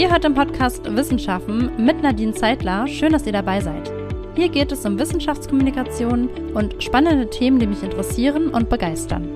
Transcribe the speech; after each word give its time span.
Ihr 0.00 0.10
hört 0.10 0.24
im 0.24 0.32
Podcast 0.32 0.82
Wissenschaften 0.96 1.72
mit 1.76 2.02
Nadine 2.02 2.32
Zeitler. 2.32 2.86
Schön, 2.86 3.12
dass 3.12 3.26
ihr 3.26 3.34
dabei 3.34 3.60
seid. 3.60 3.92
Hier 4.34 4.48
geht 4.48 4.72
es 4.72 4.86
um 4.86 4.98
Wissenschaftskommunikation 4.98 6.30
und 6.54 6.82
spannende 6.82 7.28
Themen, 7.28 7.58
die 7.58 7.66
mich 7.66 7.82
interessieren 7.82 8.48
und 8.48 8.70
begeistern. 8.70 9.28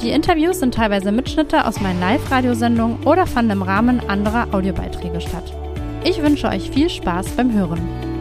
Die 0.00 0.08
Interviews 0.08 0.60
sind 0.60 0.72
teilweise 0.72 1.12
Mitschnitte 1.12 1.66
aus 1.66 1.82
meinen 1.82 2.00
Live-Radiosendungen 2.00 3.04
oder 3.04 3.26
fanden 3.26 3.50
im 3.50 3.60
Rahmen 3.60 4.00
anderer 4.08 4.54
Audiobeiträge 4.54 5.20
statt. 5.20 5.52
Ich 6.02 6.22
wünsche 6.22 6.48
euch 6.48 6.70
viel 6.70 6.88
Spaß 6.88 7.32
beim 7.32 7.52
Hören. 7.52 8.15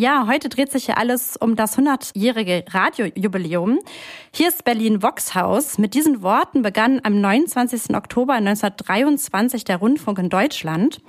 Ja, 0.00 0.26
heute 0.26 0.48
dreht 0.48 0.72
sich 0.72 0.86
ja 0.86 0.94
alles 0.94 1.36
um 1.36 1.56
das 1.56 1.76
100-jährige 1.76 2.64
Radiojubiläum. 2.70 3.80
Hier 4.32 4.48
ist 4.48 4.64
Berlin 4.64 5.02
Voxhaus. 5.02 5.76
Mit 5.76 5.92
diesen 5.92 6.22
Worten 6.22 6.62
begann 6.62 7.02
am 7.04 7.20
29. 7.20 7.94
Oktober 7.94 8.32
1923 8.32 9.64
der 9.64 9.76
Rundfunk 9.76 10.18
in 10.18 10.30
Deutschland. 10.30 11.02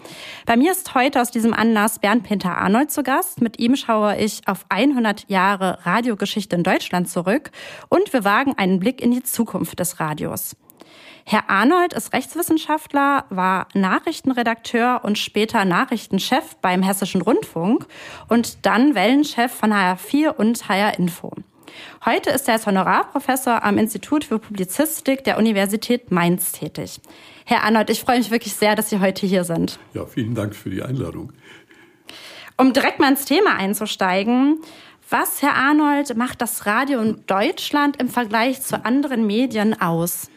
Bei 0.45 0.57
mir 0.57 0.73
ist 0.73 0.93
heute 0.93 1.21
aus 1.21 1.31
diesem 1.31 1.53
Anlass 1.53 1.99
Bernd 1.99 2.23
Peter 2.23 2.57
Arnold 2.57 2.91
zu 2.91 3.01
Gast. 3.01 3.39
Mit 3.39 3.59
ihm 3.59 3.77
schaue 3.77 4.17
ich 4.17 4.41
auf 4.45 4.65
100 4.67 5.29
Jahre 5.29 5.77
Radiogeschichte 5.85 6.57
in 6.57 6.63
Deutschland 6.63 7.07
zurück 7.07 7.51
und 7.87 8.11
wir 8.11 8.25
wagen 8.25 8.55
einen 8.57 8.81
Blick 8.81 9.01
in 9.01 9.11
die 9.11 9.23
Zukunft 9.23 9.79
des 9.79 10.01
Radios. 10.01 10.57
Herr 11.25 11.49
Arnold 11.49 11.93
ist 11.93 12.13
Rechtswissenschaftler, 12.13 13.25
war 13.29 13.67
Nachrichtenredakteur 13.73 15.01
und 15.03 15.17
später 15.17 15.65
Nachrichtenchef 15.65 16.55
beim 16.61 16.81
Hessischen 16.81 17.21
Rundfunk 17.21 17.85
und 18.27 18.65
dann 18.65 18.95
Wellenchef 18.95 19.51
von 19.51 19.71
HR4 19.71 20.35
und 20.35 20.67
HR 20.67 20.97
Info. 20.97 21.31
Heute 22.05 22.31
ist 22.31 22.47
er 22.47 22.55
als 22.55 22.65
Honorarprofessor 22.65 23.63
am 23.63 23.77
Institut 23.77 24.25
für 24.25 24.39
Publizistik 24.39 25.23
der 25.23 25.37
Universität 25.37 26.11
Mainz 26.11 26.51
tätig. 26.51 26.99
Herr 27.45 27.63
Arnold, 27.63 27.89
ich 27.89 28.01
freue 28.01 28.17
mich 28.17 28.31
wirklich 28.31 28.53
sehr, 28.53 28.75
dass 28.75 28.89
Sie 28.89 28.99
heute 28.99 29.25
hier 29.25 29.43
sind. 29.43 29.79
Ja, 29.93 30.05
vielen 30.05 30.35
Dank 30.35 30.55
für 30.55 30.69
die 30.69 30.81
Einladung. 30.81 31.31
Um 32.57 32.73
direkt 32.73 32.99
mal 32.99 33.09
ins 33.09 33.25
Thema 33.25 33.55
einzusteigen, 33.55 34.59
was, 35.09 35.41
Herr 35.41 35.55
Arnold, 35.55 36.15
macht 36.15 36.41
das 36.41 36.65
Radio 36.65 37.01
in 37.01 37.25
Deutschland 37.27 37.99
im 38.01 38.07
Vergleich 38.07 38.61
zu 38.61 38.85
anderen 38.85 39.27
Medien 39.27 39.79
aus? 39.79 40.30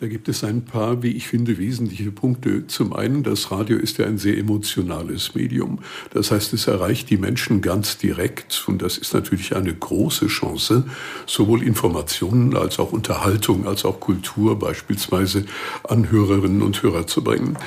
Da 0.00 0.06
gibt 0.06 0.28
es 0.28 0.44
ein 0.44 0.64
paar, 0.64 1.02
wie 1.02 1.10
ich 1.10 1.26
finde, 1.26 1.58
wesentliche 1.58 2.12
Punkte. 2.12 2.68
Zum 2.68 2.92
einen, 2.92 3.24
das 3.24 3.50
Radio 3.50 3.76
ist 3.76 3.98
ja 3.98 4.06
ein 4.06 4.16
sehr 4.16 4.38
emotionales 4.38 5.34
Medium. 5.34 5.80
Das 6.12 6.30
heißt, 6.30 6.52
es 6.52 6.68
erreicht 6.68 7.10
die 7.10 7.16
Menschen 7.16 7.62
ganz 7.62 7.98
direkt 7.98 8.62
und 8.68 8.80
das 8.80 8.96
ist 8.96 9.12
natürlich 9.12 9.56
eine 9.56 9.74
große 9.74 10.28
Chance, 10.28 10.84
sowohl 11.26 11.64
Informationen 11.64 12.56
als 12.56 12.78
auch 12.78 12.92
Unterhaltung, 12.92 13.66
als 13.66 13.84
auch 13.84 13.98
Kultur 13.98 14.56
beispielsweise 14.56 15.46
an 15.82 16.12
Hörerinnen 16.12 16.62
und 16.62 16.80
Hörer 16.80 17.08
zu 17.08 17.24
bringen. 17.24 17.58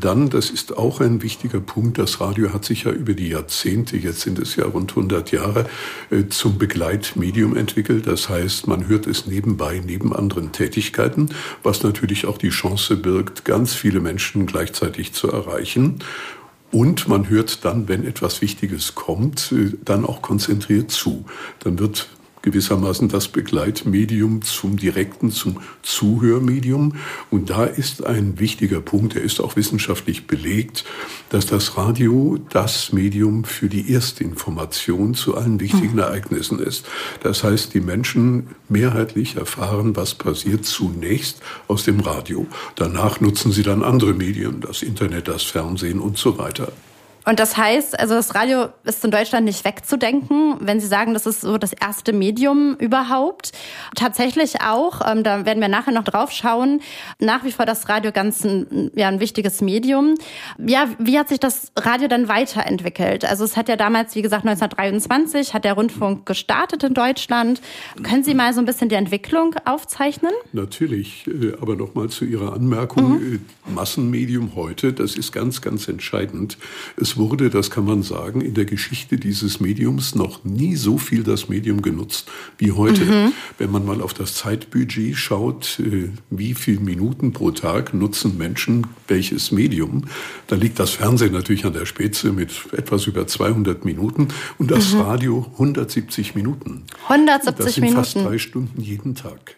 Dann, 0.00 0.30
das 0.30 0.50
ist 0.50 0.76
auch 0.76 1.00
ein 1.00 1.22
wichtiger 1.22 1.60
Punkt, 1.60 1.98
das 1.98 2.20
Radio 2.20 2.52
hat 2.52 2.64
sich 2.64 2.84
ja 2.84 2.90
über 2.90 3.14
die 3.14 3.28
Jahrzehnte, 3.28 3.96
jetzt 3.96 4.22
sind 4.22 4.40
es 4.40 4.56
ja 4.56 4.64
rund 4.64 4.90
100 4.90 5.30
Jahre, 5.30 5.66
äh, 6.10 6.24
zum 6.28 6.58
Begleitmedium 6.58 7.56
entwickelt. 7.56 8.08
Das 8.08 8.28
heißt, 8.28 8.66
man 8.66 8.88
hört 8.88 9.06
es 9.06 9.26
nebenbei, 9.26 9.80
neben 9.86 10.12
anderen 10.12 10.50
Tätigkeiten 10.50 11.28
was 11.68 11.82
natürlich 11.82 12.24
auch 12.24 12.38
die 12.38 12.48
Chance 12.48 12.96
birgt, 12.96 13.44
ganz 13.44 13.74
viele 13.74 14.00
Menschen 14.00 14.46
gleichzeitig 14.46 15.12
zu 15.12 15.30
erreichen. 15.30 15.98
Und 16.72 17.08
man 17.08 17.28
hört 17.28 17.66
dann, 17.66 17.88
wenn 17.88 18.06
etwas 18.06 18.40
Wichtiges 18.40 18.94
kommt, 18.94 19.52
äh, 19.52 19.76
dann 19.84 20.06
auch 20.06 20.22
konzentriert 20.22 20.90
zu. 20.90 21.26
Dann 21.60 21.78
wird 21.78 22.08
gewissermaßen 22.50 23.08
das 23.08 23.28
Begleitmedium 23.28 24.40
zum 24.40 24.78
direkten, 24.78 25.30
zum 25.30 25.58
Zuhörmedium. 25.82 26.94
Und 27.30 27.50
da 27.50 27.64
ist 27.64 28.06
ein 28.06 28.40
wichtiger 28.40 28.80
Punkt, 28.80 29.14
der 29.14 29.22
ist 29.22 29.40
auch 29.40 29.56
wissenschaftlich 29.56 30.26
belegt, 30.26 30.84
dass 31.28 31.44
das 31.44 31.76
Radio 31.76 32.38
das 32.48 32.90
Medium 32.92 33.44
für 33.44 33.68
die 33.68 33.92
Erstinformation 33.92 35.12
zu 35.12 35.36
allen 35.36 35.60
wichtigen 35.60 35.92
hm. 35.92 35.98
Ereignissen 35.98 36.58
ist. 36.58 36.86
Das 37.22 37.44
heißt, 37.44 37.74
die 37.74 37.80
Menschen 37.80 38.48
mehrheitlich 38.70 39.36
erfahren, 39.36 39.94
was 39.94 40.14
passiert 40.14 40.64
zunächst 40.64 41.42
aus 41.66 41.84
dem 41.84 42.00
Radio. 42.00 42.46
Danach 42.76 43.20
nutzen 43.20 43.52
sie 43.52 43.62
dann 43.62 43.82
andere 43.82 44.14
Medien, 44.14 44.62
das 44.62 44.82
Internet, 44.82 45.28
das 45.28 45.42
Fernsehen 45.42 46.00
und 46.00 46.16
so 46.16 46.38
weiter. 46.38 46.72
Und 47.28 47.40
das 47.40 47.58
heißt, 47.58 48.00
also 48.00 48.14
das 48.14 48.34
Radio 48.34 48.70
ist 48.84 49.04
in 49.04 49.10
Deutschland 49.10 49.44
nicht 49.44 49.62
wegzudenken, 49.66 50.56
wenn 50.60 50.80
Sie 50.80 50.86
sagen, 50.86 51.12
das 51.12 51.26
ist 51.26 51.42
so 51.42 51.58
das 51.58 51.74
erste 51.74 52.14
Medium 52.14 52.74
überhaupt. 52.76 53.52
Tatsächlich 53.94 54.62
auch, 54.62 55.02
ähm, 55.06 55.22
da 55.24 55.44
werden 55.44 55.60
wir 55.60 55.68
nachher 55.68 55.92
noch 55.92 56.04
drauf 56.04 56.32
schauen, 56.32 56.80
nach 57.20 57.44
wie 57.44 57.52
vor 57.52 57.66
das 57.66 57.86
Radio 57.90 58.12
ganz 58.12 58.44
ein, 58.44 58.90
ja, 58.94 59.08
ein 59.08 59.20
wichtiges 59.20 59.60
Medium. 59.60 60.14
Ja, 60.56 60.88
wie 60.98 61.18
hat 61.18 61.28
sich 61.28 61.38
das 61.38 61.70
Radio 61.76 62.08
dann 62.08 62.28
weiterentwickelt? 62.28 63.26
Also 63.26 63.44
es 63.44 63.58
hat 63.58 63.68
ja 63.68 63.76
damals, 63.76 64.14
wie 64.14 64.22
gesagt, 64.22 64.46
1923 64.46 65.52
hat 65.52 65.66
der 65.66 65.74
Rundfunk 65.74 66.24
gestartet 66.24 66.82
in 66.82 66.94
Deutschland. 66.94 67.60
Können 68.04 68.24
Sie 68.24 68.32
mal 68.32 68.54
so 68.54 68.60
ein 68.60 68.64
bisschen 68.64 68.88
die 68.88 68.94
Entwicklung 68.94 69.54
aufzeichnen? 69.66 70.32
Natürlich, 70.54 71.26
äh, 71.26 71.52
aber 71.60 71.76
nochmal 71.76 72.08
zu 72.08 72.24
Ihrer 72.24 72.54
Anmerkung. 72.54 73.18
Mhm. 73.18 73.34
Äh, 73.34 73.70
Massenmedium 73.70 74.52
heute, 74.54 74.94
das 74.94 75.14
ist 75.14 75.30
ganz, 75.30 75.60
ganz 75.60 75.88
entscheidend. 75.88 76.56
Es 76.96 77.17
wurde, 77.18 77.50
das 77.50 77.70
kann 77.70 77.84
man 77.84 78.02
sagen, 78.02 78.40
in 78.40 78.54
der 78.54 78.64
Geschichte 78.64 79.18
dieses 79.18 79.60
Mediums 79.60 80.14
noch 80.14 80.44
nie 80.44 80.76
so 80.76 80.96
viel 80.98 81.22
das 81.22 81.48
Medium 81.48 81.82
genutzt 81.82 82.30
wie 82.56 82.72
heute. 82.72 83.04
Mhm. 83.04 83.32
Wenn 83.58 83.70
man 83.70 83.84
mal 83.84 84.00
auf 84.00 84.14
das 84.14 84.34
Zeitbudget 84.34 85.16
schaut, 85.16 85.80
äh, 85.80 86.10
wie 86.30 86.54
viele 86.54 86.80
Minuten 86.80 87.32
pro 87.32 87.50
Tag 87.50 87.92
nutzen 87.92 88.38
Menschen 88.38 88.86
welches 89.08 89.52
Medium, 89.52 90.04
da 90.46 90.56
liegt 90.56 90.78
das 90.78 90.90
Fernsehen 90.90 91.32
natürlich 91.32 91.64
an 91.64 91.72
der 91.72 91.86
Spitze 91.86 92.32
mit 92.32 92.52
etwas 92.72 93.06
über 93.06 93.26
200 93.26 93.84
Minuten 93.84 94.28
und 94.58 94.70
das 94.70 94.94
mhm. 94.94 95.00
Radio 95.00 95.46
170 95.52 96.34
Minuten. 96.34 96.84
170 97.08 97.64
das 97.64 97.74
sind 97.74 97.82
Minuten. 97.82 97.98
fast 97.98 98.16
drei 98.16 98.38
Stunden 98.38 98.80
jeden 98.80 99.14
Tag. 99.14 99.57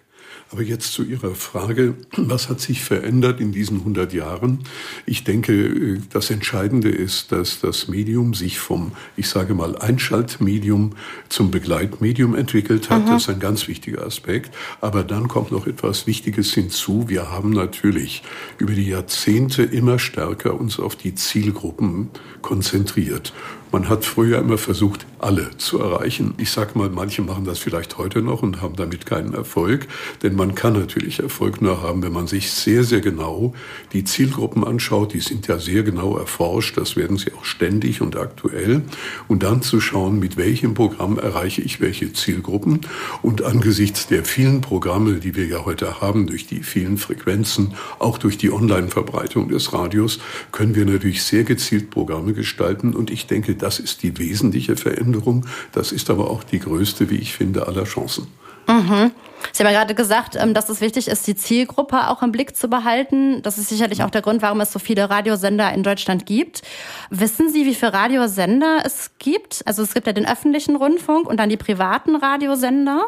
Aber 0.52 0.62
jetzt 0.62 0.92
zu 0.92 1.04
Ihrer 1.04 1.36
Frage, 1.36 1.94
was 2.16 2.48
hat 2.48 2.60
sich 2.60 2.82
verändert 2.82 3.40
in 3.40 3.52
diesen 3.52 3.78
100 3.78 4.12
Jahren? 4.12 4.64
Ich 5.06 5.22
denke, 5.22 6.00
das 6.10 6.30
Entscheidende 6.30 6.88
ist, 6.88 7.30
dass 7.30 7.60
das 7.60 7.86
Medium 7.86 8.34
sich 8.34 8.58
vom, 8.58 8.90
ich 9.16 9.28
sage 9.28 9.54
mal, 9.54 9.76
Einschaltmedium 9.76 10.96
zum 11.28 11.52
Begleitmedium 11.52 12.34
entwickelt 12.34 12.90
hat. 12.90 13.04
Mhm. 13.04 13.10
Das 13.10 13.22
ist 13.22 13.30
ein 13.30 13.38
ganz 13.38 13.68
wichtiger 13.68 14.04
Aspekt. 14.04 14.52
Aber 14.80 15.04
dann 15.04 15.28
kommt 15.28 15.52
noch 15.52 15.68
etwas 15.68 16.08
Wichtiges 16.08 16.52
hinzu. 16.52 17.08
Wir 17.08 17.30
haben 17.30 17.50
natürlich 17.50 18.24
über 18.58 18.72
die 18.72 18.88
Jahrzehnte 18.88 19.62
immer 19.62 20.00
stärker 20.00 20.58
uns 20.58 20.80
auf 20.80 20.96
die 20.96 21.14
Zielgruppen 21.14 22.10
konzentriert. 22.42 23.32
Man 23.72 23.88
hat 23.88 24.04
früher 24.04 24.38
immer 24.38 24.58
versucht, 24.58 25.06
alle 25.20 25.56
zu 25.56 25.78
erreichen. 25.78 26.34
Ich 26.38 26.50
sage 26.50 26.76
mal, 26.76 26.90
manche 26.90 27.22
machen 27.22 27.44
das 27.44 27.60
vielleicht 27.60 27.98
heute 27.98 28.20
noch 28.20 28.42
und 28.42 28.60
haben 28.60 28.74
damit 28.74 29.06
keinen 29.06 29.32
Erfolg, 29.32 29.86
denn 30.24 30.34
man 30.34 30.56
kann 30.56 30.72
natürlich 30.72 31.20
Erfolg 31.20 31.62
nur 31.62 31.80
haben, 31.80 32.02
wenn 32.02 32.12
man 32.12 32.26
sich 32.26 32.50
sehr, 32.50 32.82
sehr 32.82 33.00
genau 33.00 33.54
die 33.92 34.02
Zielgruppen 34.02 34.64
anschaut. 34.64 35.12
Die 35.12 35.20
sind 35.20 35.46
ja 35.46 35.58
sehr 35.58 35.84
genau 35.84 36.16
erforscht, 36.16 36.78
das 36.78 36.96
werden 36.96 37.16
sie 37.16 37.32
auch 37.32 37.44
ständig 37.44 38.00
und 38.00 38.16
aktuell. 38.16 38.82
Und 39.28 39.44
dann 39.44 39.62
zu 39.62 39.80
schauen, 39.80 40.18
mit 40.18 40.36
welchem 40.36 40.74
Programm 40.74 41.18
erreiche 41.18 41.62
ich 41.62 41.80
welche 41.80 42.12
Zielgruppen. 42.12 42.80
Und 43.22 43.44
angesichts 43.44 44.08
der 44.08 44.24
vielen 44.24 44.62
Programme, 44.62 45.20
die 45.20 45.36
wir 45.36 45.46
ja 45.46 45.64
heute 45.64 46.00
haben, 46.00 46.26
durch 46.26 46.46
die 46.46 46.64
vielen 46.64 46.98
Frequenzen, 46.98 47.74
auch 48.00 48.18
durch 48.18 48.36
die 48.36 48.50
Online-Verbreitung 48.50 49.48
des 49.48 49.72
Radios, 49.72 50.18
können 50.50 50.74
wir 50.74 50.86
natürlich 50.86 51.22
sehr 51.22 51.44
gezielt 51.44 51.90
Programme 51.90 52.32
gestalten. 52.32 52.94
Und 52.94 53.10
ich 53.10 53.26
denke, 53.26 53.54
das 53.60 53.78
ist 53.78 54.02
die 54.02 54.18
wesentliche 54.18 54.76
Veränderung. 54.76 55.46
Das 55.72 55.92
ist 55.92 56.10
aber 56.10 56.30
auch 56.30 56.44
die 56.44 56.58
größte, 56.58 57.10
wie 57.10 57.16
ich 57.16 57.34
finde, 57.34 57.66
aller 57.66 57.84
Chancen. 57.84 58.26
Mhm. 58.66 59.12
Sie 59.52 59.64
haben 59.64 59.72
ja 59.72 59.78
gerade 59.78 59.94
gesagt, 59.94 60.36
ähm, 60.36 60.54
dass 60.54 60.68
es 60.68 60.80
wichtig 60.80 61.08
ist, 61.08 61.26
die 61.26 61.34
Zielgruppe 61.34 62.08
auch 62.08 62.22
im 62.22 62.30
Blick 62.30 62.56
zu 62.56 62.68
behalten. 62.68 63.42
Das 63.42 63.58
ist 63.58 63.68
sicherlich 63.68 64.02
auch 64.02 64.10
der 64.10 64.22
Grund, 64.22 64.42
warum 64.42 64.60
es 64.60 64.72
so 64.72 64.78
viele 64.78 65.08
Radiosender 65.08 65.72
in 65.72 65.82
Deutschland 65.82 66.26
gibt. 66.26 66.62
Wissen 67.08 67.48
Sie, 67.50 67.64
wie 67.64 67.74
viele 67.74 67.92
Radiosender 67.92 68.82
es 68.84 69.12
gibt? 69.18 69.62
Also 69.64 69.82
es 69.82 69.94
gibt 69.94 70.06
ja 70.06 70.12
den 70.12 70.26
öffentlichen 70.26 70.76
Rundfunk 70.76 71.26
und 71.26 71.38
dann 71.38 71.48
die 71.48 71.56
privaten 71.56 72.16
Radiosender. 72.16 73.06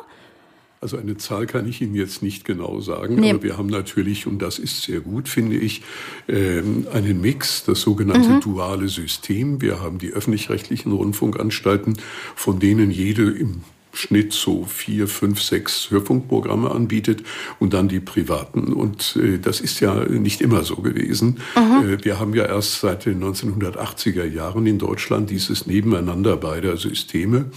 Also 0.82 0.99
eine 0.99 1.17
Zahl 1.17 1.46
kann 1.46 1.69
ich 1.69 1.81
Ihnen 1.81 1.94
jetzt 1.94 2.25
nicht 2.25 2.44
genau 2.44 2.81
sagen, 2.81 3.14
nee. 3.14 3.31
aber 3.31 3.44
wir 3.44 3.56
haben 3.56 3.69
natürlich, 3.69 4.26
und 4.26 4.43
das 4.43 4.58
ist 4.58 4.82
sehr 4.82 4.99
gut, 4.99 5.29
finde 5.29 5.55
ich, 5.55 5.82
ähm, 6.26 6.88
einen 6.93 7.20
Mix, 7.20 7.62
das 7.62 7.82
sogenannte 7.82 8.29
mhm. 8.31 8.40
duale 8.40 8.88
System. 8.88 9.62
Wir 9.62 9.81
haben 9.81 9.99
die 9.99 10.11
öffentlich-rechtlichen 10.11 10.90
Rundfunkanstalten, 10.90 11.99
von 12.34 12.58
denen 12.58 12.90
jede 12.90 13.31
im 13.31 13.61
Schnitt 13.93 14.32
so 14.32 14.64
vier, 14.64 15.06
fünf, 15.06 15.40
sechs 15.40 15.88
Hörfunkprogramme 15.93 16.73
anbietet 16.73 17.23
und 17.61 17.75
dann 17.75 17.87
die 17.87 18.00
privaten. 18.00 18.73
Und 18.73 19.17
äh, 19.23 19.38
das 19.38 19.61
ist 19.61 19.78
ja 19.78 19.94
nicht 20.06 20.40
immer 20.40 20.64
so 20.64 20.76
gewesen. 20.76 21.38
Mhm. 21.55 21.93
Äh, 21.93 22.05
wir 22.05 22.19
haben 22.19 22.35
ja 22.35 22.46
erst 22.46 22.81
seit 22.81 23.06
den 23.06 23.23
1980er 23.23 24.25
Jahren 24.25 24.67
in 24.67 24.78
Deutschland 24.78 25.31
dieses 25.31 25.64
Nebeneinander 25.64 26.37
beider 26.37 26.76
Systeme. 26.76 27.52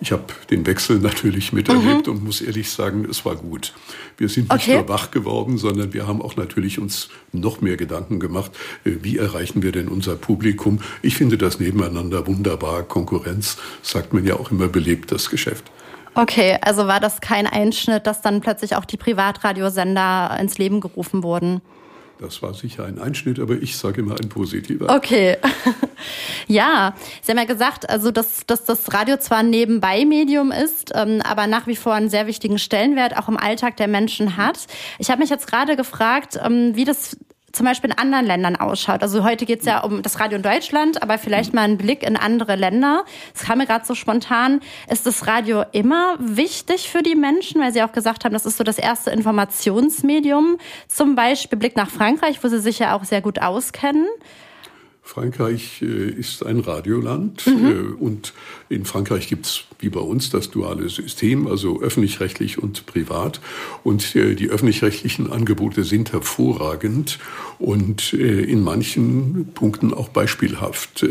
Ich 0.00 0.12
habe 0.12 0.24
den 0.50 0.66
Wechsel 0.66 0.98
natürlich 0.98 1.52
miterlebt 1.52 2.06
mhm. 2.06 2.14
und 2.14 2.24
muss 2.24 2.40
ehrlich 2.40 2.70
sagen, 2.70 3.06
es 3.08 3.24
war 3.24 3.36
gut. 3.36 3.72
Wir 4.16 4.28
sind 4.28 4.52
nicht 4.52 4.62
okay. 4.62 4.76
nur 4.76 4.88
wach 4.88 5.10
geworden, 5.10 5.58
sondern 5.58 5.92
wir 5.92 6.06
haben 6.06 6.22
auch 6.22 6.36
natürlich 6.36 6.78
uns 6.78 7.08
noch 7.32 7.60
mehr 7.60 7.76
Gedanken 7.76 8.20
gemacht, 8.20 8.52
äh, 8.84 8.92
wie 9.02 9.18
erreichen 9.18 9.62
wir 9.62 9.72
denn 9.72 9.88
unser 9.88 10.16
Publikum. 10.16 10.80
Ich 11.02 11.16
finde 11.16 11.38
das 11.38 11.60
nebeneinander 11.60 12.26
wunderbar. 12.26 12.82
Konkurrenz, 12.82 13.58
sagt 13.82 14.12
man 14.12 14.24
ja 14.24 14.36
auch 14.36 14.50
immer, 14.50 14.68
belebt 14.68 15.12
das 15.12 15.30
Geschäft. 15.30 15.70
Okay, 16.14 16.58
also 16.60 16.86
war 16.86 17.00
das 17.00 17.20
kein 17.20 17.46
Einschnitt, 17.46 18.06
dass 18.06 18.20
dann 18.20 18.42
plötzlich 18.42 18.76
auch 18.76 18.84
die 18.84 18.98
Privatradiosender 18.98 20.36
ins 20.38 20.58
Leben 20.58 20.80
gerufen 20.80 21.22
wurden? 21.22 21.62
Das 22.22 22.40
war 22.40 22.54
sicher 22.54 22.84
ein 22.84 23.00
Einschnitt, 23.00 23.40
aber 23.40 23.54
ich 23.54 23.76
sage 23.76 24.00
immer 24.00 24.14
ein 24.20 24.28
positiver. 24.28 24.94
Okay. 24.94 25.38
ja, 26.46 26.94
Sie 27.20 27.32
haben 27.32 27.38
ja 27.38 27.44
gesagt, 27.44 27.90
also 27.90 28.12
dass, 28.12 28.46
dass 28.46 28.64
das 28.64 28.94
Radio 28.94 29.16
zwar 29.16 29.38
ein 29.38 29.50
Nebenbei-Medium 29.50 30.52
ist, 30.52 30.92
ähm, 30.94 31.20
aber 31.24 31.48
nach 31.48 31.66
wie 31.66 31.74
vor 31.74 31.94
einen 31.94 32.10
sehr 32.10 32.28
wichtigen 32.28 32.60
Stellenwert 32.60 33.16
auch 33.16 33.28
im 33.28 33.36
Alltag 33.36 33.76
der 33.76 33.88
Menschen 33.88 34.36
hat. 34.36 34.68
Ich 35.00 35.10
habe 35.10 35.20
mich 35.20 35.30
jetzt 35.30 35.48
gerade 35.48 35.74
gefragt, 35.74 36.38
ähm, 36.40 36.76
wie 36.76 36.84
das 36.84 37.16
zum 37.52 37.66
Beispiel 37.66 37.90
in 37.90 37.98
anderen 37.98 38.26
Ländern 38.26 38.56
ausschaut. 38.56 39.02
Also 39.02 39.24
heute 39.24 39.46
geht 39.46 39.60
es 39.60 39.66
ja 39.66 39.80
um 39.80 40.02
das 40.02 40.18
Radio 40.18 40.36
in 40.36 40.42
Deutschland, 40.42 41.02
aber 41.02 41.18
vielleicht 41.18 41.54
mal 41.54 41.62
ein 41.62 41.76
Blick 41.76 42.02
in 42.02 42.16
andere 42.16 42.56
Länder. 42.56 43.04
Es 43.34 43.42
kam 43.42 43.58
mir 43.58 43.66
gerade 43.66 43.84
so 43.84 43.94
spontan. 43.94 44.60
Ist 44.90 45.06
das 45.06 45.26
Radio 45.26 45.64
immer 45.72 46.16
wichtig 46.18 46.88
für 46.90 47.02
die 47.02 47.14
Menschen, 47.14 47.60
weil 47.60 47.72
Sie 47.72 47.82
auch 47.82 47.92
gesagt 47.92 48.24
haben, 48.24 48.32
das 48.32 48.46
ist 48.46 48.56
so 48.56 48.64
das 48.64 48.78
erste 48.78 49.10
Informationsmedium. 49.10 50.58
Zum 50.88 51.14
Beispiel 51.14 51.58
Blick 51.58 51.76
nach 51.76 51.90
Frankreich, 51.90 52.42
wo 52.42 52.48
Sie 52.48 52.58
sich 52.58 52.78
ja 52.78 52.96
auch 52.96 53.04
sehr 53.04 53.20
gut 53.20 53.40
auskennen. 53.40 54.06
Frankreich 55.02 55.82
äh, 55.82 56.10
ist 56.10 56.46
ein 56.46 56.60
Radioland 56.60 57.46
mhm. 57.46 57.96
Äh, 58.00 58.02
und 58.02 58.32
in 58.68 58.84
Frankreich 58.84 59.28
gibt 59.28 59.46
es 59.46 59.64
wie 59.82 59.88
bei 59.88 60.00
uns 60.00 60.30
das 60.30 60.50
duale 60.50 60.88
System, 60.88 61.46
also 61.46 61.80
öffentlich-rechtlich 61.80 62.62
und 62.62 62.86
privat. 62.86 63.40
Und 63.84 64.14
äh, 64.16 64.34
die 64.34 64.48
öffentlich-rechtlichen 64.48 65.30
Angebote 65.30 65.84
sind 65.84 66.12
hervorragend 66.12 67.18
und 67.58 68.12
in 68.12 68.62
manchen 68.62 69.52
Punkten 69.54 69.94
auch 69.94 70.08
beispielhaft, 70.08 71.06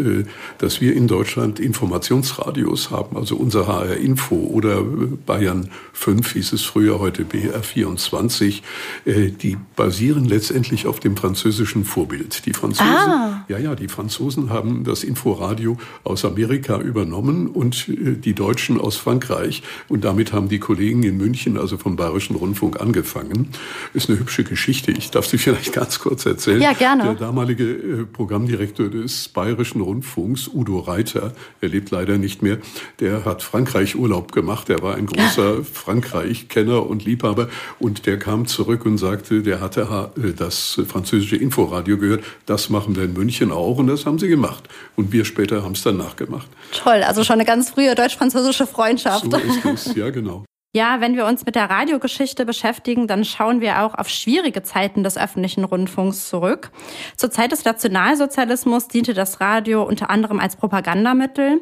dass 0.58 0.82
wir 0.82 0.94
in 0.94 1.08
Deutschland 1.08 1.60
Informationsradios 1.60 2.92
haben, 2.92 3.16
also 3.16 3.38
unser 3.38 3.68
HR 3.68 3.96
Info 3.98 4.36
oder 4.36 4.82
Bayern 4.84 5.70
5 5.94 6.34
hieß 6.34 6.54
es 6.54 6.64
früher, 6.64 7.00
heute 7.00 7.24
BR 7.24 7.64
24, 7.64 8.64
die 9.06 9.58
basieren 9.76 10.26
letztendlich 10.26 10.88
auf 10.88 11.00
dem 11.00 11.16
französischen 11.16 11.86
Vorbild. 11.86 12.46
Die 12.46 12.54
Franzosen, 12.54 12.90
ah. 12.90 13.46
ja, 13.48 13.58
ja, 13.58 13.76
die 13.76 13.88
Franzosen 13.88 14.50
haben 14.50 14.84
das 14.84 15.04
Inforadio 15.04 15.78
aus 16.04 16.26
Amerika 16.26 16.80
übernommen 16.80 17.48
und 17.48 17.88
äh, 17.90 18.16
die 18.16 18.34
Deutschen 18.34 18.61
aus 18.70 18.98
Frankreich. 18.98 19.64
Und 19.88 20.04
damit 20.04 20.34
haben 20.34 20.50
die 20.50 20.60
Kollegen 20.60 21.04
in 21.04 21.18
München, 21.18 21.58
also 21.58 21.78
vom 21.78 21.96
Bayerischen 21.96 22.36
Rundfunk, 22.36 22.80
angefangen. 22.80 23.50
Ist 23.94 24.10
eine 24.10 24.20
hübsche 24.20 24.44
Geschichte. 24.44 24.92
Ich 24.92 25.12
darf 25.12 25.26
sie 25.26 25.38
vielleicht 25.38 25.74
ganz 25.82 26.00
kurz 26.00 26.26
erzählen. 26.26 26.62
Ja, 26.62 26.74
gerne. 26.74 27.04
Der 27.04 27.14
damalige 27.16 27.64
äh, 27.64 28.06
Programmdirektor 28.06 28.90
des 28.90 29.28
Bayerischen 29.30 29.82
Rundfunks, 29.82 30.48
Udo 30.48 30.80
Reiter, 30.80 31.34
er 31.62 31.70
lebt 31.70 31.92
leider 31.92 32.18
nicht 32.18 32.42
mehr, 32.42 32.58
der 33.00 33.26
hat 33.26 33.44
Frankreich 33.44 33.96
Urlaub 33.96 34.32
gemacht. 34.32 34.70
Er 34.70 34.82
war 34.82 34.96
ein 34.96 35.06
großer 35.06 35.64
Frankreich-Kenner 35.64 36.86
und 36.86 37.06
Liebhaber. 37.06 37.50
Und 37.80 38.06
der 38.06 38.20
kam 38.20 38.46
zurück 38.46 38.86
und 38.86 38.98
sagte, 38.98 39.42
der 39.42 39.62
hatte 39.62 40.12
äh, 40.18 40.34
das 40.34 40.82
französische 40.88 41.36
Inforadio 41.36 41.98
gehört. 41.98 42.24
Das 42.46 42.70
machen 42.70 42.96
wir 42.96 43.04
in 43.04 43.14
München 43.14 43.52
auch. 43.52 43.78
Und 43.78 43.88
das 43.88 44.06
haben 44.06 44.20
sie 44.20 44.28
gemacht. 44.28 44.68
Und 44.96 45.12
wir 45.12 45.26
später 45.26 45.64
haben 45.64 45.74
es 45.74 45.84
dann 45.84 45.98
nachgemacht. 45.98 46.48
Toll, 46.72 47.04
also 47.04 47.24
schon 47.24 47.36
eine 47.36 47.46
ganz 47.46 47.72
frühe 47.72 47.96
deutsch-französische 47.96 48.51
Freundschaft. 48.54 49.32
So 49.32 49.38
ist 49.38 49.66
es, 49.66 49.96
ja 49.96 50.10
genau. 50.10 50.46
Ja, 50.74 51.02
wenn 51.02 51.18
wir 51.18 51.26
uns 51.26 51.46
mit 51.46 51.56
der 51.56 51.70
Radiogeschichte 51.70 52.46
beschäftigen, 52.46 53.06
dann 53.06 53.26
schauen 53.26 53.60
wir 53.60 53.82
auch 53.84 53.94
auf 53.94 54.08
schwierige 54.08 54.64
Zeiten 54.64 55.04
des 55.04 55.18
öffentlichen 55.18 55.66
Rundfunks 55.66 56.30
zurück. 56.30 56.72
Zur 57.18 57.30
Zeit 57.30 57.52
des 57.52 57.66
Nationalsozialismus 57.66 58.88
diente 58.88 59.14
das 59.14 59.42
Radio 59.42 59.84
unter 59.84 60.10
anderem 60.10 60.40
als 60.40 60.56
Propagandamittel. 60.56 61.60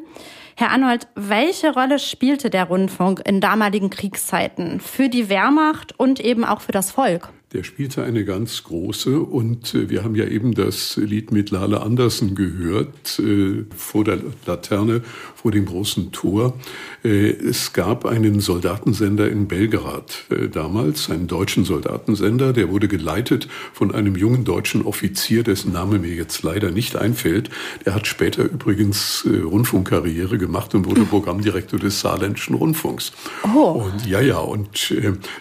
Herr 0.56 0.70
Arnold, 0.70 1.08
welche 1.16 1.72
Rolle 1.72 1.98
spielte 1.98 2.50
der 2.50 2.64
Rundfunk 2.64 3.20
in 3.26 3.40
damaligen 3.40 3.90
Kriegszeiten 3.90 4.78
für 4.78 5.08
die 5.08 5.28
Wehrmacht 5.28 5.98
und 5.98 6.20
eben 6.20 6.44
auch 6.44 6.60
für 6.60 6.72
das 6.72 6.92
Volk? 6.92 7.32
Der 7.52 7.64
spielte 7.64 8.04
eine 8.04 8.24
ganz 8.24 8.62
große 8.62 9.18
und 9.18 9.74
äh, 9.74 9.90
wir 9.90 10.04
haben 10.04 10.14
ja 10.14 10.24
eben 10.24 10.54
das 10.54 10.96
Lied 10.96 11.32
mit 11.32 11.50
Lale 11.50 11.80
Andersen 11.80 12.36
gehört, 12.36 13.18
äh, 13.18 13.64
vor 13.76 14.04
der 14.04 14.18
Laterne, 14.46 15.02
vor 15.34 15.50
dem 15.50 15.66
großen 15.66 16.12
Tor. 16.12 16.54
Äh, 17.02 17.30
es 17.30 17.72
gab 17.72 18.06
einen 18.06 18.38
Soldatensender 18.38 19.28
in 19.28 19.48
Belgrad 19.48 20.26
damals, 20.52 21.10
einen 21.10 21.26
deutschen 21.26 21.64
Soldatensender, 21.64 22.52
der 22.52 22.68
wurde 22.68 22.86
geleitet 22.86 23.48
von 23.72 23.92
einem 23.92 24.14
jungen 24.14 24.44
deutschen 24.44 24.82
Offizier, 24.82 25.42
dessen 25.42 25.72
Name 25.72 25.98
mir 25.98 26.14
jetzt 26.14 26.42
leider 26.42 26.70
nicht 26.70 26.94
einfällt. 26.96 27.50
Der 27.84 27.94
hat 27.94 28.06
später 28.06 28.44
übrigens 28.44 29.26
Rundfunkkarriere 29.26 30.38
gemacht 30.38 30.74
und 30.74 30.86
wurde 30.86 31.00
Programmdirektor 31.10 31.80
des 31.80 32.00
Saarländischen 32.00 32.54
Rundfunks. 32.54 33.12
Oh. 33.54 33.84
Und 33.84 34.06
ja, 34.06 34.20
ja, 34.20 34.38
und 34.38 34.94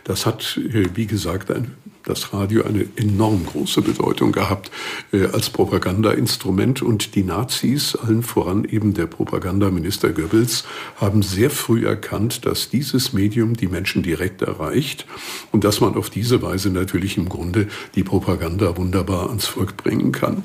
das 0.05 0.25
hat, 0.25 0.59
wie 0.95 1.05
gesagt, 1.05 1.51
ein 1.51 1.71
das 2.09 2.33
Radio 2.33 2.63
eine 2.63 2.85
enorm 2.95 3.45
große 3.45 3.81
Bedeutung 3.81 4.31
gehabt 4.31 4.71
äh, 5.13 5.25
als 5.27 5.49
Propagandainstrument 5.49 6.81
und 6.81 7.15
die 7.15 7.23
Nazis, 7.23 7.95
allen 7.95 8.23
voran 8.23 8.65
eben 8.65 8.93
der 8.95 9.05
Propagandaminister 9.05 10.09
Goebbels, 10.09 10.65
haben 10.97 11.21
sehr 11.21 11.51
früh 11.51 11.85
erkannt, 11.85 12.45
dass 12.45 12.69
dieses 12.69 13.13
Medium 13.13 13.55
die 13.55 13.67
Menschen 13.67 14.01
direkt 14.01 14.41
erreicht 14.41 15.05
und 15.51 15.63
dass 15.63 15.81
man 15.81 15.95
auf 15.95 16.09
diese 16.09 16.41
Weise 16.41 16.71
natürlich 16.71 17.17
im 17.17 17.29
Grunde 17.29 17.67
die 17.93 18.03
Propaganda 18.03 18.75
wunderbar 18.75 19.29
ans 19.29 19.45
Volk 19.45 19.77
bringen 19.77 20.11
kann. 20.11 20.43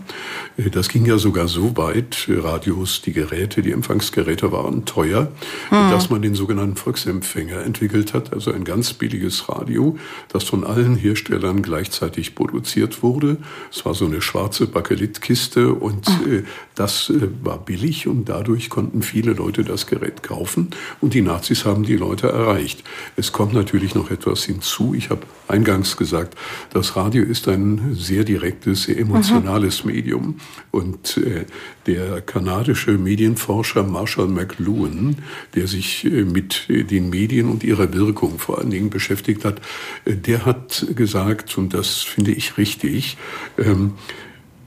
Äh, 0.58 0.68
das 0.68 0.88
ging 0.88 1.06
ja 1.06 1.16
sogar 1.16 1.48
so 1.48 1.76
weit, 1.76 2.28
Radios, 2.28 3.00
die 3.00 3.12
Geräte, 3.12 3.62
die 3.62 3.72
Empfangsgeräte 3.72 4.52
waren 4.52 4.84
teuer, 4.84 5.32
mhm. 5.70 5.90
dass 5.90 6.10
man 6.10 6.20
den 6.20 6.34
sogenannten 6.34 6.76
Volksempfänger 6.76 7.62
entwickelt 7.62 8.12
hat, 8.12 8.32
also 8.34 8.52
ein 8.52 8.64
ganz 8.64 8.92
billiges 8.92 9.48
Radio, 9.48 9.96
das 10.28 10.44
von 10.44 10.64
allen 10.64 10.96
Herstellern 10.96 11.53
dann 11.54 11.62
gleichzeitig 11.62 12.34
produziert 12.34 13.02
wurde. 13.02 13.36
Es 13.70 13.84
war 13.84 13.94
so 13.94 14.06
eine 14.06 14.20
schwarze 14.20 14.66
Bakelitkiste 14.66 15.72
und 15.72 16.08
ah. 16.08 16.28
äh, 16.28 16.42
das 16.74 17.10
äh, 17.10 17.28
war 17.42 17.58
billig 17.58 18.06
und 18.08 18.28
dadurch 18.28 18.68
konnten 18.68 19.02
viele 19.02 19.32
Leute 19.32 19.64
das 19.64 19.86
Gerät 19.86 20.22
kaufen 20.22 20.70
und 21.00 21.14
die 21.14 21.22
Nazis 21.22 21.64
haben 21.64 21.84
die 21.84 21.96
Leute 21.96 22.28
erreicht. 22.28 22.82
Es 23.16 23.32
kommt 23.32 23.54
natürlich 23.54 23.94
noch 23.94 24.10
etwas 24.10 24.44
hinzu. 24.44 24.94
Ich 24.94 25.10
habe 25.10 25.22
eingangs 25.48 25.96
gesagt, 25.96 26.36
das 26.72 26.96
Radio 26.96 27.22
ist 27.22 27.46
ein 27.48 27.94
sehr 27.94 28.24
direktes, 28.24 28.84
sehr 28.84 28.98
emotionales 28.98 29.84
mhm. 29.84 29.92
Medium 29.92 30.40
und 30.70 31.18
äh, 31.18 31.44
der 31.86 32.20
kanadische 32.20 32.92
Medienforscher 32.92 33.82
Marshall 33.82 34.28
McLuhan, 34.28 35.16
der 35.54 35.66
sich 35.66 36.04
äh, 36.04 36.24
mit 36.24 36.66
den 36.68 37.10
Medien 37.10 37.48
und 37.48 37.64
ihrer 37.64 37.92
Wirkung 37.92 38.38
vor 38.38 38.58
allen 38.58 38.70
Dingen 38.70 38.90
beschäftigt 38.90 39.44
hat, 39.44 39.60
äh, 40.04 40.14
der 40.14 40.46
hat 40.46 40.86
gesagt, 40.94 41.56
und 41.58 41.74
das 41.74 42.02
finde 42.02 42.32
ich 42.32 42.58
richtig, 42.58 43.16
ähm, 43.58 43.94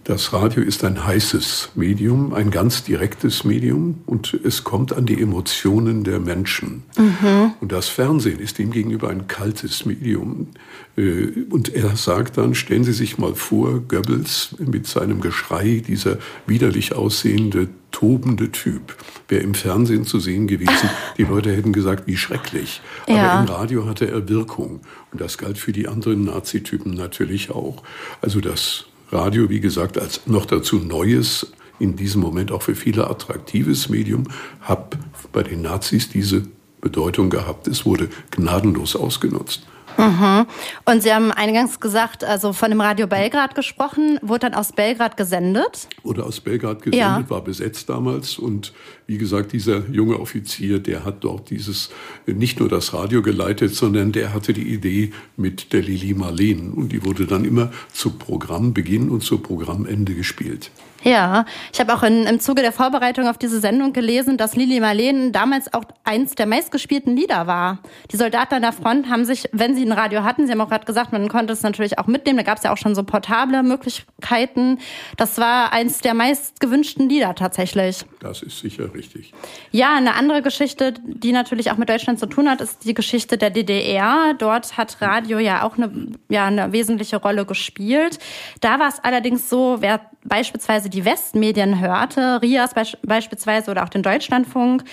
das 0.08 0.32
Radio 0.32 0.64
ist 0.64 0.86
ein 0.86 1.06
heißes 1.06 1.72
Medium, 1.76 2.34
ein 2.34 2.50
ganz 2.50 2.82
direktes 2.82 3.44
Medium 3.44 4.04
und 4.06 4.34
es 4.34 4.64
kommt 4.64 4.94
an 4.94 5.06
die 5.06 5.22
Emotionen 5.22 6.06
der 6.06 6.22
Menschen. 6.22 6.84
Mhm. 6.98 7.52
Und 7.60 7.74
das 7.74 7.90
Fernsehen 7.90 8.40
ist 8.40 8.58
dem 8.58 8.72
gegenüber 8.72 9.10
ein 9.10 9.28
kaltes 9.28 9.86
Medium. 9.86 10.48
Äh, 10.96 11.44
und 11.50 11.76
er 11.76 11.98
sagt 11.98 12.38
dann, 12.38 12.56
stellen 12.56 12.86
Sie 12.86 12.94
sich 12.94 13.18
mal 13.18 13.36
vor, 13.36 13.82
Goebbels 13.82 14.56
mit 14.60 14.88
seinem 14.88 15.20
Geschrei, 15.20 15.84
dieser 15.86 16.20
widerlich 16.46 16.96
aussehende, 16.96 17.68
tobende 17.92 18.50
Typ, 18.50 18.96
wäre 19.28 19.44
im 19.44 19.56
Fernsehen 19.56 20.06
zu 20.06 20.22
sehen 20.22 20.48
gewesen. 20.48 20.90
Die 21.18 21.24
Leute 21.24 21.54
hätten 21.54 21.74
gesagt, 21.74 22.08
wie 22.08 22.16
schrecklich. 22.16 22.80
Ja. 23.10 23.32
Aber 23.32 23.42
im 23.42 23.54
Radio 23.54 23.86
hatte 23.86 24.10
er 24.10 24.30
Wirkung. 24.30 24.80
Und 25.12 25.20
das 25.20 25.38
galt 25.38 25.58
für 25.58 25.74
die 25.74 25.90
anderen 25.90 26.24
Nazitypen 26.24 26.94
natürlich 26.94 27.50
auch. 27.50 27.84
Also 28.22 28.40
das 28.40 28.86
Radio, 29.12 29.50
wie 29.50 29.60
gesagt, 29.60 29.98
als 29.98 30.28
noch 30.28 30.46
dazu 30.46 30.78
neues, 30.78 31.52
in 31.80 31.96
diesem 31.96 32.22
Moment 32.22 32.52
auch 32.52 32.62
für 32.62 32.76
viele 32.76 33.10
attraktives 33.10 33.90
Medium, 33.90 34.26
hat 34.62 34.98
bei 35.32 35.44
den 35.44 35.62
Nazis 35.62 36.10
diese 36.10 36.44
Bedeutung 36.82 37.30
gehabt. 37.30 37.68
Es 37.68 37.86
wurde 37.86 38.10
gnadenlos 38.32 38.96
ausgenutzt. 38.96 39.66
Mhm. 39.98 40.46
Und 40.86 41.04
Sie 41.04 41.14
haben 41.14 41.32
eingangs 41.32 41.80
gesagt, 41.80 42.24
also 42.24 42.54
von 42.54 42.70
dem 42.70 42.82
Radio 42.82 43.08
Belgrad 43.08 43.56
gesprochen, 43.56 44.20
wurde 44.22 44.40
dann 44.40 44.54
aus 44.54 44.72
Belgrad 44.72 45.18
gesendet? 45.18 45.88
Wurde 46.04 46.24
aus 46.24 46.40
Belgrad 46.40 46.82
gesendet, 46.82 47.00
ja. 47.00 47.30
war 47.30 47.44
besetzt 47.44 47.90
damals. 47.90 48.38
Und 48.38 48.74
wie 49.08 49.18
gesagt, 49.18 49.54
dieser 49.54 49.90
junge 49.90 50.20
Offizier, 50.20 50.80
der 50.80 51.04
hat 51.04 51.24
dort 51.24 51.50
dieses, 51.50 51.90
nicht 52.26 52.60
nur 52.60 52.70
das 52.70 52.94
Radio 52.94 53.22
geleitet, 53.22 53.74
sondern 53.74 54.12
der 54.12 54.34
hatte 54.34 54.54
die 54.54 54.74
Idee 54.74 55.12
mit 55.36 55.74
der 55.74 55.82
Lili 55.82 56.14
Marleen. 56.14 56.74
Und 56.74 56.92
die 56.92 57.04
wurde 57.04 57.26
dann 57.26 57.46
immer 57.46 57.72
zu 57.92 58.12
Programmbeginn 58.12 59.10
und 59.10 59.24
zu 59.24 59.40
Programmende 59.40 60.14
gespielt. 60.14 60.72
Ja, 61.04 61.46
ich 61.72 61.80
habe 61.80 61.94
auch 61.94 62.04
in, 62.04 62.26
im 62.26 62.40
Zuge 62.40 62.62
der 62.62 62.72
Vorbereitung 62.72 63.28
auf 63.28 63.38
diese 63.38 63.60
Sendung 63.60 63.94
gelesen, 63.94 64.38
dass 64.38 64.56
Lili 64.56 64.80
Marleen 64.80 65.32
damals 65.32 65.74
auch 65.74 65.84
eins 66.04 66.36
der 66.36 66.48
meistgespielten 66.48 67.16
Lieder 67.16 67.48
war. 67.48 67.80
Die 68.12 68.18
Soldaten 68.18 68.56
an 68.56 68.62
der 68.64 68.74
Front 68.74 69.10
haben 69.10 69.24
sich, 69.24 69.48
wenn 69.52 69.76
sie 69.76 69.86
ein 69.88 69.92
Radio 69.94 70.24
hatten, 70.24 70.46
sie 70.46 70.52
haben 70.52 70.62
auch 70.62 70.70
gerade 70.70 70.86
gesagt, 70.86 71.12
man 71.12 71.28
konnte 71.30 71.54
es 71.54 71.64
natürlich 71.64 71.98
auch 72.00 72.08
mitnehmen, 72.08 72.38
da 72.38 72.44
gab 72.44 72.58
es 72.58 72.64
ja 72.64 72.72
auch 72.72 72.78
schon 72.78 72.96
so 72.96 73.04
portable 73.04 73.64
Möglichkeiten. 73.64 74.80
Das 75.18 75.38
war 75.38 75.74
eins 75.74 76.00
der 76.00 76.14
meistgewünschten 76.14 77.10
Lieder 77.10 77.36
tatsächlich. 77.36 78.06
Das 78.20 78.42
ist 78.42 78.60
sicher 78.60 78.94
richtig. 78.94 79.34
Ja, 79.72 79.96
eine 79.96 80.16
andere 80.16 80.42
Geschichte, 80.42 80.94
die 81.06 81.32
natürlich 81.32 81.72
auch 81.72 81.78
mit 81.78 81.90
Deutschland 81.90 82.20
zu 82.20 82.28
tun 82.28 82.50
hat, 82.50 82.62
ist 82.62 82.86
die 82.86 82.94
Geschichte 82.94 83.38
der 83.38 83.50
DDR. 83.50 84.34
Dort 84.38 84.78
hat 84.78 85.02
Radio 85.02 85.40
ja 85.40 85.64
auch 85.64 85.78
eine, 85.78 86.12
ja, 86.30 86.46
eine 86.46 86.72
wesentliche 86.72 87.18
Rolle 87.18 87.46
gespielt. 87.46 88.20
Da 88.62 88.80
war 88.80 88.90
es 88.90 89.00
allerdings 89.00 89.50
so, 89.50 89.78
wer 89.80 90.02
beispielsweise 90.28 90.90
die 90.90 91.06
Westmedien 91.06 91.80
hörte, 91.80 92.42
RIAS 92.42 92.72
beispielsweise 93.04 93.72
oder 93.72 93.84
auch 93.84 93.90
den 93.90 94.04
Deutschlandfunk, 94.04 94.84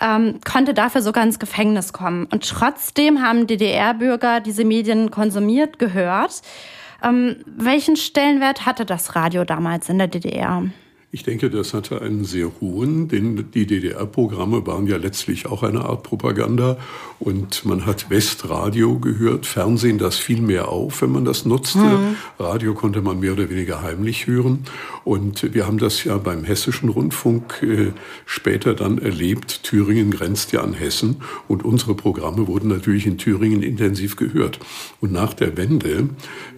ähm, 0.00 0.38
konnte 0.44 0.74
dafür 0.74 1.02
sogar 1.02 1.24
ins 1.24 1.38
Gefängnis 1.38 1.92
kommen. 1.92 2.26
Und 2.30 2.48
trotzdem 2.48 3.22
haben 3.22 3.46
DDR-Bürger 3.46 4.40
diese 4.46 4.64
Medien 4.64 5.10
konsumiert, 5.10 5.78
gehört. 5.78 6.42
Ähm, 7.02 7.36
welchen 7.46 7.96
Stellenwert 7.96 8.66
hatte 8.66 8.86
das 8.86 9.16
Radio 9.16 9.44
damals 9.44 9.88
in 9.88 9.98
der 9.98 10.08
DDR? 10.08 10.64
Ich 11.14 11.22
denke, 11.22 11.48
das 11.48 11.74
hatte 11.74 12.02
einen 12.02 12.24
sehr 12.24 12.50
hohen, 12.60 13.06
denn 13.06 13.52
die 13.54 13.68
DDR-Programme 13.68 14.66
waren 14.66 14.88
ja 14.88 14.96
letztlich 14.96 15.46
auch 15.46 15.62
eine 15.62 15.84
Art 15.84 16.02
Propaganda 16.02 16.76
und 17.20 17.64
man 17.64 17.86
hat 17.86 18.10
Westradio 18.10 18.98
gehört, 18.98 19.46
Fernsehen 19.46 19.98
das 19.98 20.16
fiel 20.16 20.40
mehr 20.40 20.70
auf, 20.70 21.02
wenn 21.02 21.12
man 21.12 21.24
das 21.24 21.44
nutzte. 21.44 21.78
Mhm. 21.78 22.16
Radio 22.40 22.74
konnte 22.74 23.00
man 23.00 23.20
mehr 23.20 23.34
oder 23.34 23.48
weniger 23.48 23.80
heimlich 23.80 24.26
hören 24.26 24.64
und 25.04 25.54
wir 25.54 25.68
haben 25.68 25.78
das 25.78 26.02
ja 26.02 26.18
beim 26.18 26.42
hessischen 26.42 26.88
Rundfunk 26.88 27.62
äh, 27.62 27.92
später 28.26 28.74
dann 28.74 28.98
erlebt. 28.98 29.62
Thüringen 29.62 30.10
grenzt 30.10 30.50
ja 30.50 30.62
an 30.62 30.72
Hessen 30.72 31.22
und 31.46 31.64
unsere 31.64 31.94
Programme 31.94 32.48
wurden 32.48 32.70
natürlich 32.70 33.06
in 33.06 33.18
Thüringen 33.18 33.62
intensiv 33.62 34.16
gehört. 34.16 34.58
Und 35.00 35.12
nach 35.12 35.32
der 35.32 35.56
Wende, 35.56 36.08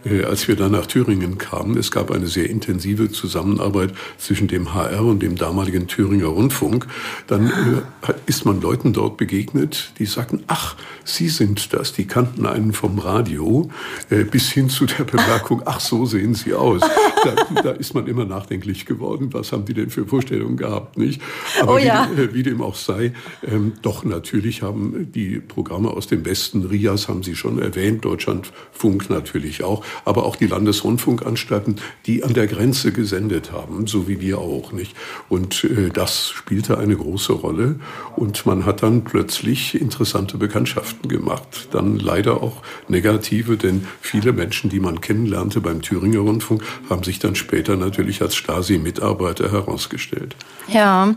äh, 0.06 0.22
als 0.22 0.48
wir 0.48 0.56
dann 0.56 0.72
nach 0.72 0.86
Thüringen 0.86 1.36
kamen, 1.36 1.76
es 1.76 1.90
gab 1.90 2.10
eine 2.10 2.26
sehr 2.26 2.48
intensive 2.48 3.10
Zusammenarbeit 3.10 3.92
zwischen 4.16 4.45
zwischen 4.46 4.48
dem 4.48 4.74
HR 4.74 5.04
und 5.04 5.22
dem 5.22 5.36
damaligen 5.36 5.86
Thüringer 5.86 6.26
Rundfunk, 6.26 6.86
dann 7.26 7.46
äh, 7.46 8.12
ist 8.26 8.44
man 8.44 8.60
Leuten 8.60 8.92
dort 8.92 9.16
begegnet, 9.16 9.92
die 9.98 10.06
sagten, 10.06 10.44
ach, 10.46 10.76
Sie 11.04 11.28
sind 11.28 11.72
das, 11.72 11.92
die 11.92 12.06
kannten 12.06 12.46
einen 12.46 12.72
vom 12.72 12.98
Radio, 12.98 13.70
äh, 14.10 14.24
bis 14.24 14.50
hin 14.50 14.68
zu 14.68 14.86
der 14.86 15.04
Bemerkung, 15.04 15.62
ach, 15.64 15.78
so 15.78 16.04
sehen 16.04 16.34
Sie 16.34 16.52
aus. 16.52 16.82
Da, 17.24 17.62
da, 17.62 17.70
ist 17.72 17.94
man 17.94 18.06
immer 18.06 18.24
nachdenklich 18.24 18.86
geworden, 18.86 19.32
was 19.32 19.52
haben 19.52 19.64
die 19.64 19.74
denn 19.74 19.90
für 19.90 20.06
Vorstellungen 20.06 20.56
gehabt, 20.56 20.96
nicht? 20.98 21.20
Aber 21.60 21.74
oh 21.74 21.78
ja. 21.78 22.08
wie, 22.14 22.22
äh, 22.22 22.34
wie, 22.34 22.42
dem 22.42 22.60
auch 22.60 22.74
sei, 22.74 23.12
ähm, 23.46 23.74
doch 23.82 24.04
natürlich 24.04 24.62
haben 24.62 25.10
die 25.12 25.40
Programme 25.40 25.90
aus 25.90 26.06
dem 26.06 26.24
Westen, 26.24 26.64
RIAS 26.64 27.08
haben 27.08 27.22
Sie 27.22 27.36
schon 27.36 27.60
erwähnt, 27.60 28.04
Deutschlandfunk 28.04 29.10
natürlich 29.10 29.62
auch, 29.62 29.84
aber 30.04 30.26
auch 30.26 30.36
die 30.36 30.46
Landesrundfunkanstalten, 30.46 31.76
die 32.06 32.24
an 32.24 32.34
der 32.34 32.46
Grenze 32.46 32.92
gesendet 32.92 33.52
haben, 33.52 33.86
so 33.86 34.08
wie 34.08 34.20
wir 34.20 34.35
auch 34.36 34.72
nicht. 34.72 34.96
Und 35.28 35.64
äh, 35.64 35.90
das 35.90 36.30
spielte 36.30 36.78
eine 36.78 36.96
große 36.96 37.32
Rolle. 37.32 37.76
Und 38.16 38.46
man 38.46 38.64
hat 38.64 38.82
dann 38.82 39.04
plötzlich 39.04 39.80
interessante 39.80 40.38
Bekanntschaften 40.38 41.08
gemacht. 41.08 41.68
Dann 41.70 41.98
leider 41.98 42.42
auch 42.42 42.62
negative, 42.88 43.56
denn 43.56 43.86
viele 44.00 44.32
Menschen, 44.32 44.70
die 44.70 44.80
man 44.80 45.00
kennenlernte 45.00 45.60
beim 45.60 45.82
Thüringer 45.82 46.20
Rundfunk, 46.20 46.62
haben 46.88 47.02
sich 47.02 47.18
dann 47.18 47.34
später 47.34 47.76
natürlich 47.76 48.22
als 48.22 48.34
Stasi-Mitarbeiter 48.36 49.50
herausgestellt. 49.50 50.36
Ja. 50.68 51.14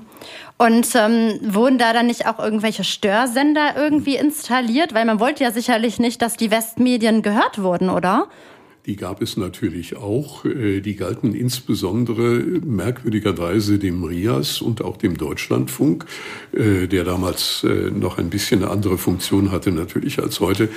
Und 0.58 0.88
ähm, 0.96 1.40
wurden 1.42 1.78
da 1.78 1.94
dann 1.94 2.08
nicht 2.08 2.28
auch 2.28 2.38
irgendwelche 2.38 2.84
Störsender 2.84 3.76
irgendwie 3.78 4.18
installiert? 4.18 4.94
Weil 4.94 5.06
man 5.06 5.22
wollte 5.22 5.44
ja 5.44 5.52
sicherlich 5.52 6.00
nicht, 6.00 6.22
dass 6.22 6.36
die 6.36 6.52
Westmedien 6.52 7.22
gehört 7.22 7.62
wurden, 7.62 7.90
oder? 7.90 8.28
Die 8.86 8.96
gab 8.96 9.22
es 9.22 9.38
natürlich 9.38 9.98
auch. 9.98 10.46
Äh, 10.46 10.82
die 10.82 10.96
galten 10.96 11.34
insbesondere 11.34 12.40
merkwürdigerweise 12.66 13.78
dem 13.78 14.04
RIAS 14.04 14.62
und 14.62 14.82
auch 14.82 14.98
dem 14.98 15.18
Deutschlandfunk, 15.18 16.06
äh, 16.54 16.88
der 16.88 17.04
damals 17.04 17.64
äh, 17.64 17.92
noch 17.92 18.18
ein 18.18 18.30
bisschen 18.30 18.64
eine 18.64 18.72
andere 18.72 18.98
Funktion 18.98 19.52
hatte 19.52 19.72
natürlich 19.72 20.20
als 20.20 20.40
heute. 20.40 20.70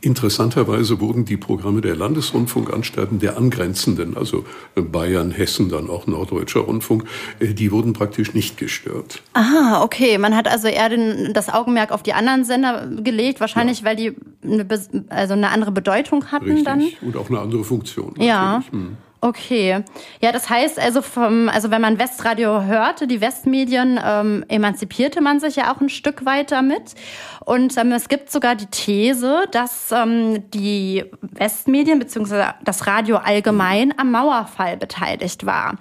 Interessanterweise 0.00 1.00
wurden 1.00 1.24
die 1.24 1.36
Programme 1.36 1.80
der 1.80 1.96
Landesrundfunkanstalten 1.96 3.18
der 3.18 3.36
angrenzenden, 3.36 4.16
also 4.16 4.44
Bayern, 4.74 5.30
Hessen, 5.30 5.68
dann 5.68 5.90
auch 5.90 6.06
Norddeutscher 6.06 6.60
Rundfunk, 6.60 7.04
die 7.40 7.70
wurden 7.72 7.92
praktisch 7.92 8.34
nicht 8.34 8.56
gestört. 8.56 9.22
Aha, 9.32 9.82
okay. 9.82 10.18
Man 10.18 10.36
hat 10.36 10.48
also 10.48 10.68
eher 10.68 10.88
den, 10.88 11.32
das 11.32 11.48
Augenmerk 11.48 11.90
auf 11.92 12.02
die 12.02 12.12
anderen 12.12 12.44
Sender 12.44 12.88
gelegt, 13.02 13.40
wahrscheinlich 13.40 13.80
ja. 13.80 13.86
weil 13.86 13.96
die 13.96 14.12
eine, 14.42 14.66
also 15.08 15.34
eine 15.34 15.50
andere 15.50 15.72
Bedeutung 15.72 16.30
hatten 16.30 16.46
Richtig. 16.46 16.64
dann 16.64 17.12
und 17.14 17.20
auch 17.20 17.30
eine 17.30 17.40
andere 17.40 17.64
Funktion. 17.64 18.08
Natürlich. 18.08 18.28
Ja. 18.28 18.62
Hm. 18.70 18.96
Okay. 19.24 19.82
Ja, 20.20 20.32
das 20.32 20.50
heißt 20.50 20.78
also 20.78 21.00
vom, 21.00 21.48
also 21.48 21.70
wenn 21.70 21.80
man 21.80 21.98
Westradio 21.98 22.64
hörte, 22.64 23.06
die 23.06 23.22
Westmedien, 23.22 23.98
ähm, 24.04 24.44
emanzipierte 24.48 25.22
man 25.22 25.40
sich 25.40 25.56
ja 25.56 25.74
auch 25.74 25.80
ein 25.80 25.88
Stück 25.88 26.26
weit 26.26 26.52
damit. 26.52 26.94
Und 27.42 27.74
ähm, 27.78 27.92
es 27.92 28.10
gibt 28.10 28.30
sogar 28.30 28.54
die 28.54 28.66
These, 28.66 29.46
dass 29.50 29.92
ähm, 29.92 30.50
die 30.50 31.04
Westmedien 31.22 32.00
bzw. 32.00 32.48
das 32.64 32.86
Radio 32.86 33.16
allgemein 33.16 33.98
am 33.98 34.10
Mauerfall 34.10 34.76
beteiligt 34.76 35.46
war. 35.46 35.76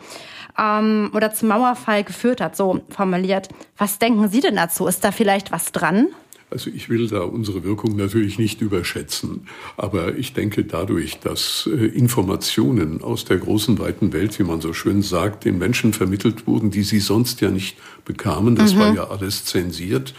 Ähm, 0.57 1.11
oder 1.13 1.33
zum 1.33 1.49
Mauerfall 1.49 2.05
geführt 2.05 2.39
hat, 2.39 2.55
so 2.55 2.79
formuliert. 2.87 3.49
Was 3.77 3.99
denken 3.99 4.29
Sie 4.29 4.39
denn 4.39 4.55
dazu? 4.55 4.87
Ist 4.87 5.03
da 5.03 5.11
vielleicht 5.11 5.51
was 5.51 5.73
dran? 5.73 6.07
Also 6.53 6.69
ich 6.69 6.87
will 6.87 7.07
da 7.07 7.21
unsere 7.21 7.63
Wirkung 7.63 7.95
natürlich 7.95 8.37
nicht 8.37 8.61
überschätzen, 8.61 9.47
aber 9.75 10.15
ich 10.15 10.33
denke 10.33 10.63
dadurch, 10.63 11.19
dass 11.19 11.67
äh, 11.67 11.87
Informationen 11.87 13.01
aus 13.01 13.25
der 13.25 13.37
großen 13.37 13.79
weiten 13.79 14.13
Welt, 14.13 14.37
wie 14.37 14.43
man 14.43 14.61
so 14.61 14.71
schön 14.71 15.01
sagt, 15.01 15.45
den 15.45 15.57
Menschen 15.57 15.93
vermittelt 15.93 16.45
wurden, 16.45 16.69
die 16.69 16.83
sie 16.83 16.99
sonst 16.99 17.41
ja 17.41 17.49
nicht 17.49 17.75
bekamen, 18.05 18.55
das 18.55 18.75
mhm. 18.75 18.79
war 18.79 18.93
ja 18.93 19.09
alles 19.09 19.45
zensiert, 19.45 20.13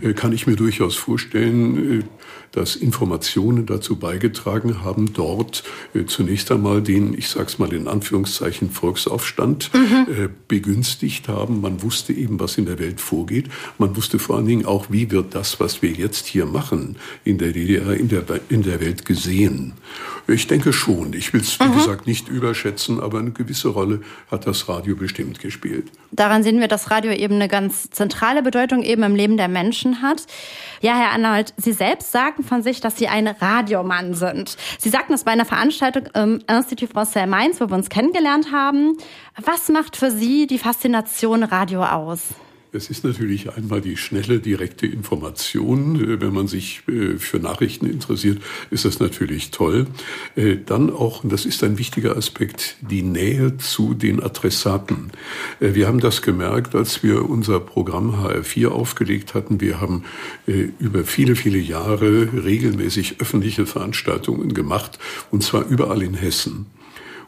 äh, 0.00 0.12
kann 0.12 0.32
ich 0.32 0.46
mir 0.46 0.54
durchaus 0.54 0.94
vorstellen, 0.94 2.02
äh, 2.02 2.04
dass 2.52 2.76
Informationen 2.76 3.66
dazu 3.66 3.96
beigetragen 3.96 4.82
haben, 4.82 5.12
dort 5.12 5.62
äh, 5.94 6.04
zunächst 6.04 6.50
einmal 6.50 6.82
den, 6.82 7.16
ich 7.16 7.28
sag's 7.28 7.58
mal 7.58 7.72
in 7.72 7.88
Anführungszeichen, 7.88 8.70
Volksaufstand 8.70 9.70
mhm. 9.72 10.06
äh, 10.08 10.28
begünstigt 10.48 11.28
haben. 11.28 11.60
Man 11.60 11.82
wusste 11.82 12.12
eben, 12.12 12.40
was 12.40 12.58
in 12.58 12.66
der 12.66 12.78
Welt 12.78 13.00
vorgeht. 13.00 13.48
Man 13.78 13.96
wusste 13.96 14.18
vor 14.18 14.36
allen 14.36 14.46
Dingen 14.46 14.66
auch, 14.66 14.86
wie 14.90 15.10
wird 15.10 15.34
das, 15.34 15.60
was 15.60 15.82
wir 15.82 15.90
jetzt 15.90 16.26
hier 16.26 16.46
machen, 16.46 16.96
in 17.24 17.38
der 17.38 17.52
DDR, 17.52 17.94
in 17.94 18.08
der, 18.08 18.24
in 18.48 18.62
der 18.62 18.80
Welt 18.80 19.04
gesehen. 19.04 19.74
Ich 20.26 20.46
denke 20.46 20.72
schon. 20.72 21.12
Ich 21.12 21.32
will 21.32 21.40
es, 21.40 21.58
wie 21.58 21.64
mhm. 21.64 21.74
gesagt, 21.74 22.06
nicht 22.06 22.28
überschätzen, 22.28 23.00
aber 23.00 23.18
eine 23.18 23.30
gewisse 23.30 23.68
Rolle 23.68 24.00
hat 24.30 24.46
das 24.46 24.68
Radio 24.68 24.96
bestimmt 24.96 25.40
gespielt. 25.40 25.90
Daran 26.12 26.42
sehen 26.42 26.60
wir, 26.60 26.68
dass 26.68 26.90
Radio 26.90 27.12
eben 27.12 27.34
eine 27.34 27.48
ganz 27.48 27.90
zentrale 27.90 28.42
Bedeutung 28.42 28.82
eben 28.82 29.02
im 29.02 29.14
Leben 29.14 29.36
der 29.36 29.48
Menschen 29.48 30.02
hat. 30.02 30.26
Ja, 30.80 30.96
Herr 30.96 31.12
Arnold, 31.12 31.54
Sie 31.56 31.72
selbst 31.72 32.10
sagten 32.40 32.44
von 32.44 32.62
sich, 32.62 32.80
dass 32.80 32.96
Sie 32.96 33.08
ein 33.08 33.26
Radiomann 33.26 34.14
sind. 34.14 34.56
Sie 34.78 34.88
sagten 34.88 35.12
es 35.12 35.24
bei 35.24 35.32
einer 35.32 35.44
Veranstaltung 35.44 36.06
im 36.14 36.40
Institut 36.48 36.90
Français 36.90 37.26
Mainz, 37.26 37.60
wo 37.60 37.68
wir 37.68 37.74
uns 37.74 37.88
kennengelernt 37.88 38.52
haben. 38.52 38.96
Was 39.36 39.68
macht 39.68 39.96
für 39.96 40.10
Sie 40.10 40.46
die 40.46 40.58
Faszination 40.58 41.42
Radio 41.42 41.84
aus? 41.84 42.34
Es 42.72 42.88
ist 42.88 43.02
natürlich 43.02 43.52
einmal 43.52 43.80
die 43.80 43.96
schnelle, 43.96 44.38
direkte 44.38 44.86
Information. 44.86 45.96
Äh, 45.96 46.20
wenn 46.20 46.32
man 46.32 46.46
sich 46.46 46.82
äh, 46.86 47.18
für 47.18 47.40
Nachrichten 47.40 47.86
interessiert, 47.86 48.40
ist 48.70 48.84
das 48.84 49.00
natürlich 49.00 49.50
toll. 49.50 49.88
Äh, 50.36 50.56
dann 50.64 50.90
auch, 50.90 51.24
und 51.24 51.32
das 51.32 51.46
ist 51.46 51.64
ein 51.64 51.78
wichtiger 51.78 52.16
Aspekt, 52.16 52.76
die 52.80 53.02
Nähe 53.02 53.56
zu 53.56 53.94
den 53.94 54.22
Adressaten. 54.22 55.10
Wir 55.58 55.88
haben 55.88 56.00
das 56.00 56.22
gemerkt, 56.22 56.74
als 56.74 57.02
wir 57.02 57.28
unser 57.28 57.58
Programm 57.58 58.14
HR4 58.14 58.68
aufgelegt 58.68 59.34
hatten. 59.34 59.60
Wir 59.60 59.80
haben 59.80 60.04
über 60.78 61.04
viele, 61.04 61.36
viele 61.36 61.58
Jahre 61.58 62.28
regelmäßig 62.44 63.20
öffentliche 63.20 63.66
Veranstaltungen 63.66 64.54
gemacht, 64.54 64.98
und 65.30 65.42
zwar 65.42 65.66
überall 65.66 66.02
in 66.02 66.14
Hessen. 66.14 66.66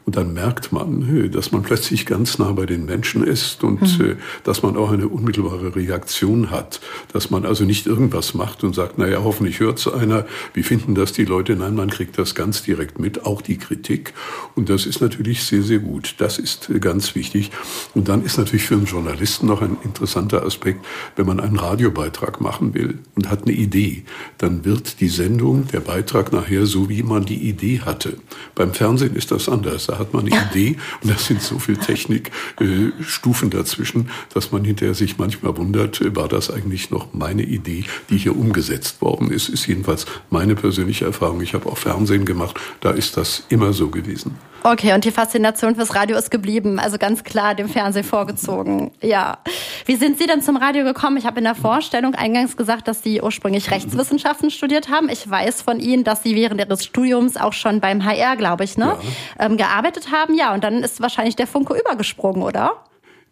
Und 0.04 0.16
dann 0.16 0.32
merkt 0.32 0.73
man, 0.73 1.30
dass 1.30 1.52
man 1.52 1.62
plötzlich 1.62 2.06
ganz 2.06 2.38
nah 2.38 2.52
bei 2.52 2.66
den 2.66 2.85
Menschen 2.85 3.25
ist 3.25 3.62
und 3.62 3.99
mhm. 3.99 4.16
dass 4.42 4.62
man 4.62 4.76
auch 4.76 4.90
eine 4.90 5.06
unmittelbare 5.09 5.76
Reaktion 5.76 6.50
hat. 6.50 6.80
Dass 7.12 7.30
man 7.30 7.47
also 7.47 7.64
nicht 7.64 7.87
irgendwas 7.87 8.35
macht 8.35 8.64
und 8.64 8.75
sagt, 8.75 8.99
naja, 8.99 9.23
hoffentlich 9.23 9.61
hört's 9.61 9.87
einer. 9.87 10.26
Wie 10.54 10.62
finden 10.62 10.94
das 10.94 11.12
die 11.12 11.25
Leute? 11.25 11.54
Nein, 11.54 11.76
man 11.76 11.88
kriegt 11.88 12.18
das 12.18 12.35
ganz 12.35 12.62
direkt 12.62 12.99
mit, 12.99 13.25
auch 13.25 13.42
die 13.42 13.59
Kritik. 13.59 14.12
Und 14.56 14.68
das 14.68 14.87
ist 14.87 15.00
natürlich 15.00 15.44
sehr, 15.44 15.62
sehr 15.62 15.78
gut. 15.78 16.16
Das 16.18 16.38
ist 16.38 16.71
ganz 16.80 17.14
wichtig. 17.14 17.52
Und 17.94 18.09
dann 18.09 18.25
ist 18.25 18.38
natürlich 18.38 18.64
für 18.64 18.75
einen 18.75 18.87
Journalisten 18.87 19.47
noch 19.47 19.62
ein 19.62 19.76
interessanter 19.85 20.44
Aspekt, 20.44 20.85
wenn 21.16 21.26
man 21.26 21.38
einen 21.38 21.56
Radiobeitrag 21.56 22.40
machen 22.40 22.75
will 22.75 22.99
und 23.14 23.30
hat 23.30 23.42
eine 23.42 23.52
Idee, 23.52 24.02
dann 24.38 24.64
wird 24.64 25.00
die 25.00 25.09
Sendung, 25.09 25.68
der 25.68 25.80
Beitrag 25.80 26.32
nachher 26.32 26.66
so, 26.66 26.88
wie 26.88 27.02
man 27.02 27.25
die 27.25 27.49
Idee 27.49 27.80
hatte. 27.80 28.16
Beim 28.54 28.75
Fernsehen 28.75 29.14
ist 29.14 29.30
das 29.30 29.49
anders. 29.49 29.92
Da 29.93 29.99
hat 29.99 30.15
man 30.15 30.27
eine 30.27 30.43
Idee 30.51 30.79
und 31.03 31.11
da 31.11 31.19
sind 31.19 31.43
so 31.43 31.59
viel 31.59 31.77
Technikstufen 31.77 33.49
äh, 33.49 33.55
dazwischen, 33.55 34.09
dass 34.33 34.51
man 34.51 34.65
hinterher 34.65 34.95
sich 34.95 35.19
manchmal 35.19 35.55
wundert, 35.59 36.01
äh, 36.01 36.17
war 36.17 36.29
das 36.29 36.51
eigentlich 36.51 36.91
noch 36.91 37.13
meine 37.13 37.43
Idee, 37.43 37.85
die 38.09 38.17
hier 38.17 38.35
umgesetzt 38.35 39.03
worden 39.03 39.31
ist. 39.31 39.51
Ist 39.51 39.67
jedenfalls 39.67 40.07
meine 40.31 40.55
persönliche 40.55 41.05
Erfahrung. 41.05 41.43
Ich 41.43 41.53
habe 41.53 41.69
auch 41.69 41.77
Fernsehen 41.77 42.25
gemacht, 42.25 42.59
da 42.81 42.93
ist 42.93 43.19
das 43.19 43.45
immer 43.51 43.75
so 43.75 43.91
gewesen. 43.91 44.39
Okay, 44.64 44.92
und 44.95 45.04
die 45.04 45.11
Faszination 45.11 45.75
fürs 45.75 45.95
Radio 45.95 46.16
ist 46.16 46.31
geblieben, 46.31 46.78
also 46.78 46.97
ganz 46.97 47.25
klar 47.25 47.54
dem 47.54 47.69
Fernsehen 47.69 48.04
vorgezogen. 48.04 48.92
Ja. 49.00 49.38
Wie 49.87 49.97
sind 49.97 50.19
Sie 50.19 50.26
denn 50.26 50.40
zum 50.40 50.57
Radio 50.57 50.85
gekommen? 50.85 51.16
Ich 51.16 51.26
habe 51.26 51.38
in 51.38 51.45
der 51.45 51.57
Vorstellung 51.57 52.14
eingangs 52.14 52.57
gesagt, 52.57 52.87
dass 52.87 53.02
Sie 53.02 53.21
ursprünglich 53.21 53.71
Rechtswissenschaften 53.73 54.50
studiert 54.50 54.88
haben. 54.88 55.09
Ich 55.09 55.28
weiß 55.28 55.62
von 55.62 55.81
Ihnen, 55.81 56.04
dass 56.04 56.23
Sie 56.23 56.37
während 56.37 56.61
Ihres 56.61 56.85
Studiums 56.85 57.37
auch 57.37 57.52
schon 57.52 57.81
beim 57.81 58.04
HR, 58.04 58.37
glaube 58.37 58.62
ich, 58.62 58.78
ne, 58.78 58.97
ja. 59.38 59.47
ähm, 59.47 59.57
gearbeitet 59.57 60.12
haben. 60.12 60.35
Ja, 60.35 60.54
und 60.54 60.62
dann 60.62 60.85
ist 60.85 61.00
wahrscheinlich 61.00 61.35
der 61.35 61.49
Funke 61.49 61.75
übergesprungen, 61.75 62.42
oder? 62.42 62.85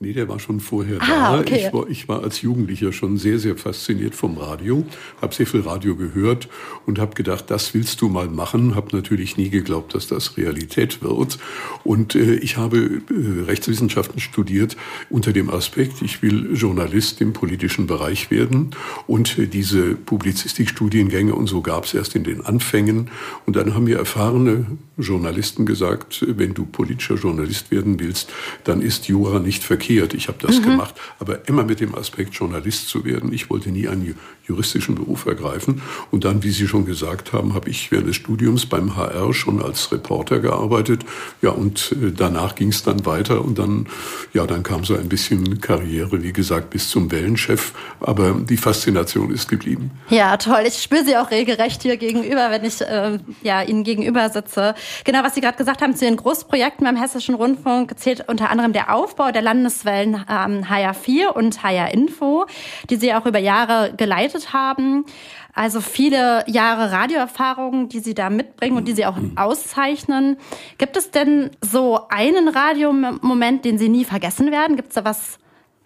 Nee, 0.03 0.15
der 0.15 0.31
war 0.31 0.39
schon 0.39 0.61
vorher 0.61 0.97
ah, 1.03 1.35
da. 1.35 1.41
Okay. 1.41 1.67
Ich, 1.67 1.75
war, 1.75 1.87
ich 1.91 2.09
war 2.09 2.23
als 2.23 2.41
Jugendlicher 2.41 2.91
schon 2.91 3.19
sehr, 3.19 3.39
sehr 3.39 3.59
fasziniert 3.59 4.15
vom 4.15 4.39
Radio, 4.39 4.87
habe 5.21 5.35
sehr 5.35 5.47
viel 5.47 5.61
Radio 5.61 5.95
gehört 5.95 6.49
und 6.87 6.99
habe 6.99 7.15
gedacht, 7.15 7.51
das 7.51 7.75
willst 7.75 8.01
du 8.01 8.09
mal 8.09 8.27
machen. 8.29 8.75
Habe 8.75 8.97
natürlich 8.97 9.37
nie 9.37 9.51
geglaubt, 9.51 9.95
dass 9.95 10.07
das 10.07 10.39
Realität 10.39 11.03
wird. 11.03 11.39
Und 11.85 12.15
äh, 12.15 12.37
ich 12.37 12.57
habe 12.57 12.79
äh, 12.79 13.43
Rechtswissenschaften 13.43 14.21
studiert 14.21 14.75
unter 15.11 15.35
dem 15.35 15.51
Aspekt, 15.51 16.01
ich 16.01 16.23
will 16.23 16.57
Journalist 16.57 17.21
im 17.21 17.35
politischen 17.35 17.87
Bereich 17.87 18.31
werden. 18.31 18.71
Und 19.07 19.37
äh, 19.37 19.49
diese 19.49 19.97
Publizistikstudiengänge 19.97 21.35
und 21.35 21.47
so 21.47 21.61
gab 21.61 21.85
es 21.85 21.93
erst 21.93 22.17
in 22.17 22.25
den 22.25 22.41
Anfängen. 22.41 23.11
Und 23.45 23.55
dann 23.55 23.75
haben 23.75 23.85
mir 23.85 23.99
erfahrene 23.99 24.65
Journalisten 24.97 25.67
gesagt, 25.67 26.25
wenn 26.27 26.55
du 26.55 26.65
politischer 26.65 27.17
Journalist 27.17 27.71
werden 27.71 28.01
willst, 28.01 28.33
dann 28.65 28.81
ist 28.81 29.07
Jura 29.07 29.41
nicht 29.41 29.63
verkehrt 29.63 29.90
verkehrt. 29.91 30.15
Ich 30.15 30.29
habe 30.29 30.39
das 30.41 30.59
mhm. 30.59 30.65
gemacht, 30.65 30.95
aber 31.19 31.49
immer 31.49 31.65
mit 31.65 31.81
dem 31.81 31.95
Aspekt, 31.95 32.35
Journalist 32.35 32.89
zu 32.89 33.05
werden. 33.05 33.33
Ich 33.33 33.51
wollte 33.51 33.71
nie 33.71 33.89
einen 33.89 34.17
juristischen 34.47 34.95
Beruf 34.97 35.27
ergreifen. 35.27 35.83
Und 36.11 36.25
dann, 36.25 36.43
wie 36.43 36.51
Sie 36.51 36.67
schon 36.67 36.85
gesagt 36.85 37.33
haben, 37.33 37.55
habe 37.55 37.71
ich 37.71 37.91
während 37.91 38.09
des 38.09 38.17
Studiums 38.17 38.67
beim 38.67 38.97
HR 38.97 39.33
schon 39.33 39.63
als 39.63 39.93
Reporter 39.93 40.41
gearbeitet. 40.41 41.05
Ja, 41.43 41.51
und 41.51 41.93
äh, 41.93 42.13
danach 42.13 42.55
ging 42.55 42.69
es 42.69 42.83
dann 42.83 43.07
weiter 43.07 43.45
und 43.45 43.59
dann, 43.59 43.87
ja, 44.33 44.47
dann 44.47 44.63
kam 44.63 44.85
so 44.85 44.97
ein 44.97 45.09
bisschen 45.09 45.61
Karriere, 45.61 46.23
wie 46.23 46.33
gesagt, 46.33 46.71
bis 46.71 46.89
zum 46.89 47.11
Wellenchef. 47.11 47.73
Aber 48.01 48.33
die 48.33 48.57
Faszination 48.57 49.31
ist 49.31 49.49
geblieben. 49.49 49.91
Ja, 50.09 50.37
toll. 50.37 50.65
Ich 50.67 50.83
spüre 50.83 51.05
Sie 51.05 51.17
auch 51.17 51.31
regelrecht 51.31 51.83
hier 51.83 51.97
gegenüber, 51.97 52.51
wenn 52.51 52.65
ich 52.65 52.81
äh, 52.81 53.19
ja, 53.43 53.63
Ihnen 53.63 53.85
gegenüber 53.85 54.29
sitze. 54.31 54.75
Genau, 55.05 55.23
was 55.23 55.35
Sie 55.35 55.41
gerade 55.41 55.57
gesagt 55.57 55.81
haben 55.83 55.95
zu 55.95 56.05
den 56.05 56.17
Großprojekten 56.17 56.85
beim 56.85 56.97
Hessischen 56.97 57.35
Rundfunk 57.35 57.99
zählt 57.99 58.29
unter 58.29 58.51
anderem 58.51 58.73
der 58.73 58.93
Aufbau 58.95 59.31
der 59.31 59.43
Landes 59.43 59.80
Landeswellen 59.85 60.25
ähm, 60.29 60.65
HR4 60.65 61.29
und 61.29 61.63
HR 61.63 61.93
Info, 61.93 62.47
die 62.89 62.97
Sie 62.97 63.15
auch 63.15 63.27
über 63.27 63.39
Jahre 63.39 63.93
geleitet 63.97 64.53
haben. 64.53 65.05
Also 65.53 65.81
viele 65.81 66.45
Jahre 66.47 66.93
Radioerfahrung, 66.93 67.89
die 67.89 68.01
Sie 68.01 68.15
da 68.15 68.31
mitbringen 68.31 68.77
und 68.77 68.87
die 68.87 68.93
Sie 68.93 69.07
auch 69.07 69.17
auszeichnen. 69.37 70.37
Gibt 70.79 70.97
es 70.97 71.11
denn 71.11 71.51
so 71.61 72.09
einen 72.09 72.49
Radiomoment, 72.49 73.65
den 73.65 73.79
Sie 73.79 73.89
nie 73.89 74.05
vergessen 74.05 74.51
werden? 74.53 74.77
Gibt 74.77 74.91
es 74.91 74.95
da 74.95 75.05
was 75.05 75.39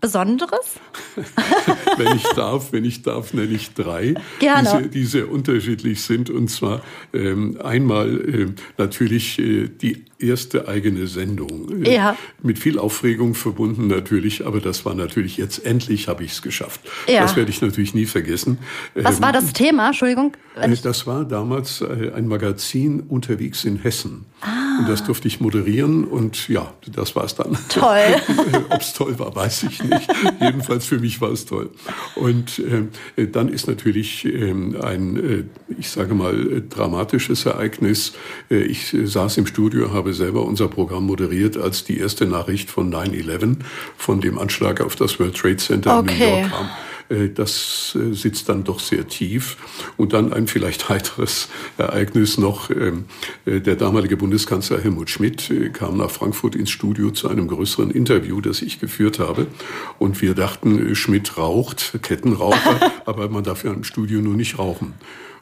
Besonderes? 0.04 0.75
wenn 1.96 2.16
ich 2.16 2.25
darf, 2.34 2.73
wenn 2.73 2.84
ich 2.84 3.00
darf, 3.00 3.32
nenne 3.32 3.54
ich 3.54 3.73
drei, 3.73 4.14
Gerne. 4.38 4.68
Diese, 4.68 4.88
die 4.88 5.04
sehr 5.04 5.30
unterschiedlich 5.30 6.02
sind. 6.02 6.28
Und 6.28 6.49
zwar 6.49 6.82
ähm, 7.14 7.58
einmal 7.64 8.20
äh, 8.20 8.46
natürlich 8.76 9.38
äh, 9.38 9.68
die 9.68 10.04
erste 10.18 10.68
eigene 10.68 11.06
Sendung. 11.06 11.84
Äh, 11.84 11.94
ja. 11.94 12.16
Mit 12.42 12.58
viel 12.58 12.78
Aufregung 12.78 13.34
verbunden 13.34 13.87
natürlich, 13.87 14.46
aber 14.46 14.61
das 14.61 14.84
war 14.84 14.94
natürlich 14.94 15.38
jetzt 15.38 15.64
endlich 15.64 16.06
habe 16.08 16.23
ich 16.25 16.32
es 16.32 16.43
geschafft. 16.43 16.82
Ja. 17.08 17.23
Das 17.23 17.34
werde 17.34 17.50
ich 17.50 17.62
natürlich 17.62 17.95
nie 17.95 18.06
vergessen. 18.06 18.58
Was 18.95 19.17
ähm, 19.17 19.23
war 19.23 19.32
das 19.32 19.54
Thema? 19.54 19.86
Entschuldigung. 19.86 20.36
Äh, 20.56 20.76
das 20.82 21.06
war 21.06 21.25
damals 21.25 21.80
äh, 21.80 22.12
ein 22.14 22.28
Magazin 22.28 23.00
unterwegs 23.00 23.64
in 23.64 23.76
Hessen. 23.78 24.26
Ah. 24.43 24.74
Und 24.78 24.89
das 24.89 25.04
durfte 25.04 25.28
ich 25.28 25.41
moderieren 25.41 26.04
und 26.04 26.49
ja, 26.49 26.73
das 26.91 27.15
war 27.17 27.25
es 27.25 27.34
dann. 27.34 27.56
Toll. 27.69 28.17
Ob 28.71 28.80
es 28.80 28.93
toll 28.93 29.19
war, 29.19 29.34
weiß 29.34 29.65
ich 29.65 29.82
nicht. 29.82 30.10
Jedenfalls 30.41 30.87
für 30.87 30.99
mich 30.99 31.21
war 31.21 31.30
es 31.30 31.47
toll. 31.47 31.71
Und 32.15 32.60
äh, 33.17 33.26
dann 33.26 33.49
ist 33.49 33.67
natürlich 33.67 34.25
äh, 34.25 34.50
ein, 34.50 35.17
äh, 35.17 35.45
ich 35.78 35.91
sage 35.91 36.15
mal, 36.15 36.63
dramatisches 36.69 37.47
Ereignis. 37.47 38.13
ich 38.49 38.95
saß 39.04 39.37
im 39.39 39.47
Studio, 39.47 39.93
habe 39.93 40.15
selber 40.15 40.45
unser 40.45 40.69
Programm 40.69 41.06
moderiert, 41.06 41.56
als 41.56 41.84
die 41.84 41.99
erste 41.99 42.26
Nachricht 42.26 42.71
von 42.71 42.93
9-11, 42.93 43.56
von 43.97 44.21
dem 44.21 44.39
Anschlag 44.39 44.80
auf 44.80 44.97
das 44.97 45.19
World 45.19 45.37
Trade 45.37 45.56
Center 45.56 45.99
okay. 45.99 46.13
in 46.13 46.19
New 46.19 46.41
York 46.41 46.50
kam. 46.50 46.71
Äh, 47.08 47.28
das 47.28 47.97
äh, 48.00 48.14
sitzt 48.14 48.49
dann 48.49 48.64
doch 48.64 48.80
sehr 48.80 49.06
tief. 49.08 49.56
Und 49.97 50.12
dann 50.12 50.32
ein 50.32 50.47
vielleicht 50.47 50.88
heiteres 50.88 51.49
Ereignis 51.78 52.38
noch. 52.38 52.71
Ähm, 52.71 53.04
äh, 53.47 53.60
der 53.60 53.76
damalige 53.76 54.17
Bundeskanzler 54.17 54.80
Helmut 54.80 55.10
Schmidt 55.10 55.52
kam 55.73 55.97
nach 55.97 56.10
Frankfurt 56.10 56.54
ins 56.54 56.71
Studio 56.71 57.10
zu 57.10 57.28
einem 57.28 57.49
größeren 57.49 57.90
Interview, 57.90 58.40
das 58.40 58.62
ich 58.62 58.80
geführt 58.80 59.19
habe. 59.19 59.47
Und 59.99 60.21
wir 60.23 60.34
dachten, 60.34 60.95
Schmidt 60.95 61.36
raucht, 61.36 61.99
Kettenraucher, 62.02 62.93
aber 63.06 63.28
man 63.28 63.45
darf 63.45 63.64
ja 63.64 63.73
im 63.73 63.84
Studio 63.84 64.21
nur 64.21 64.34
nicht 64.34 64.58
rauchen. 64.58 64.95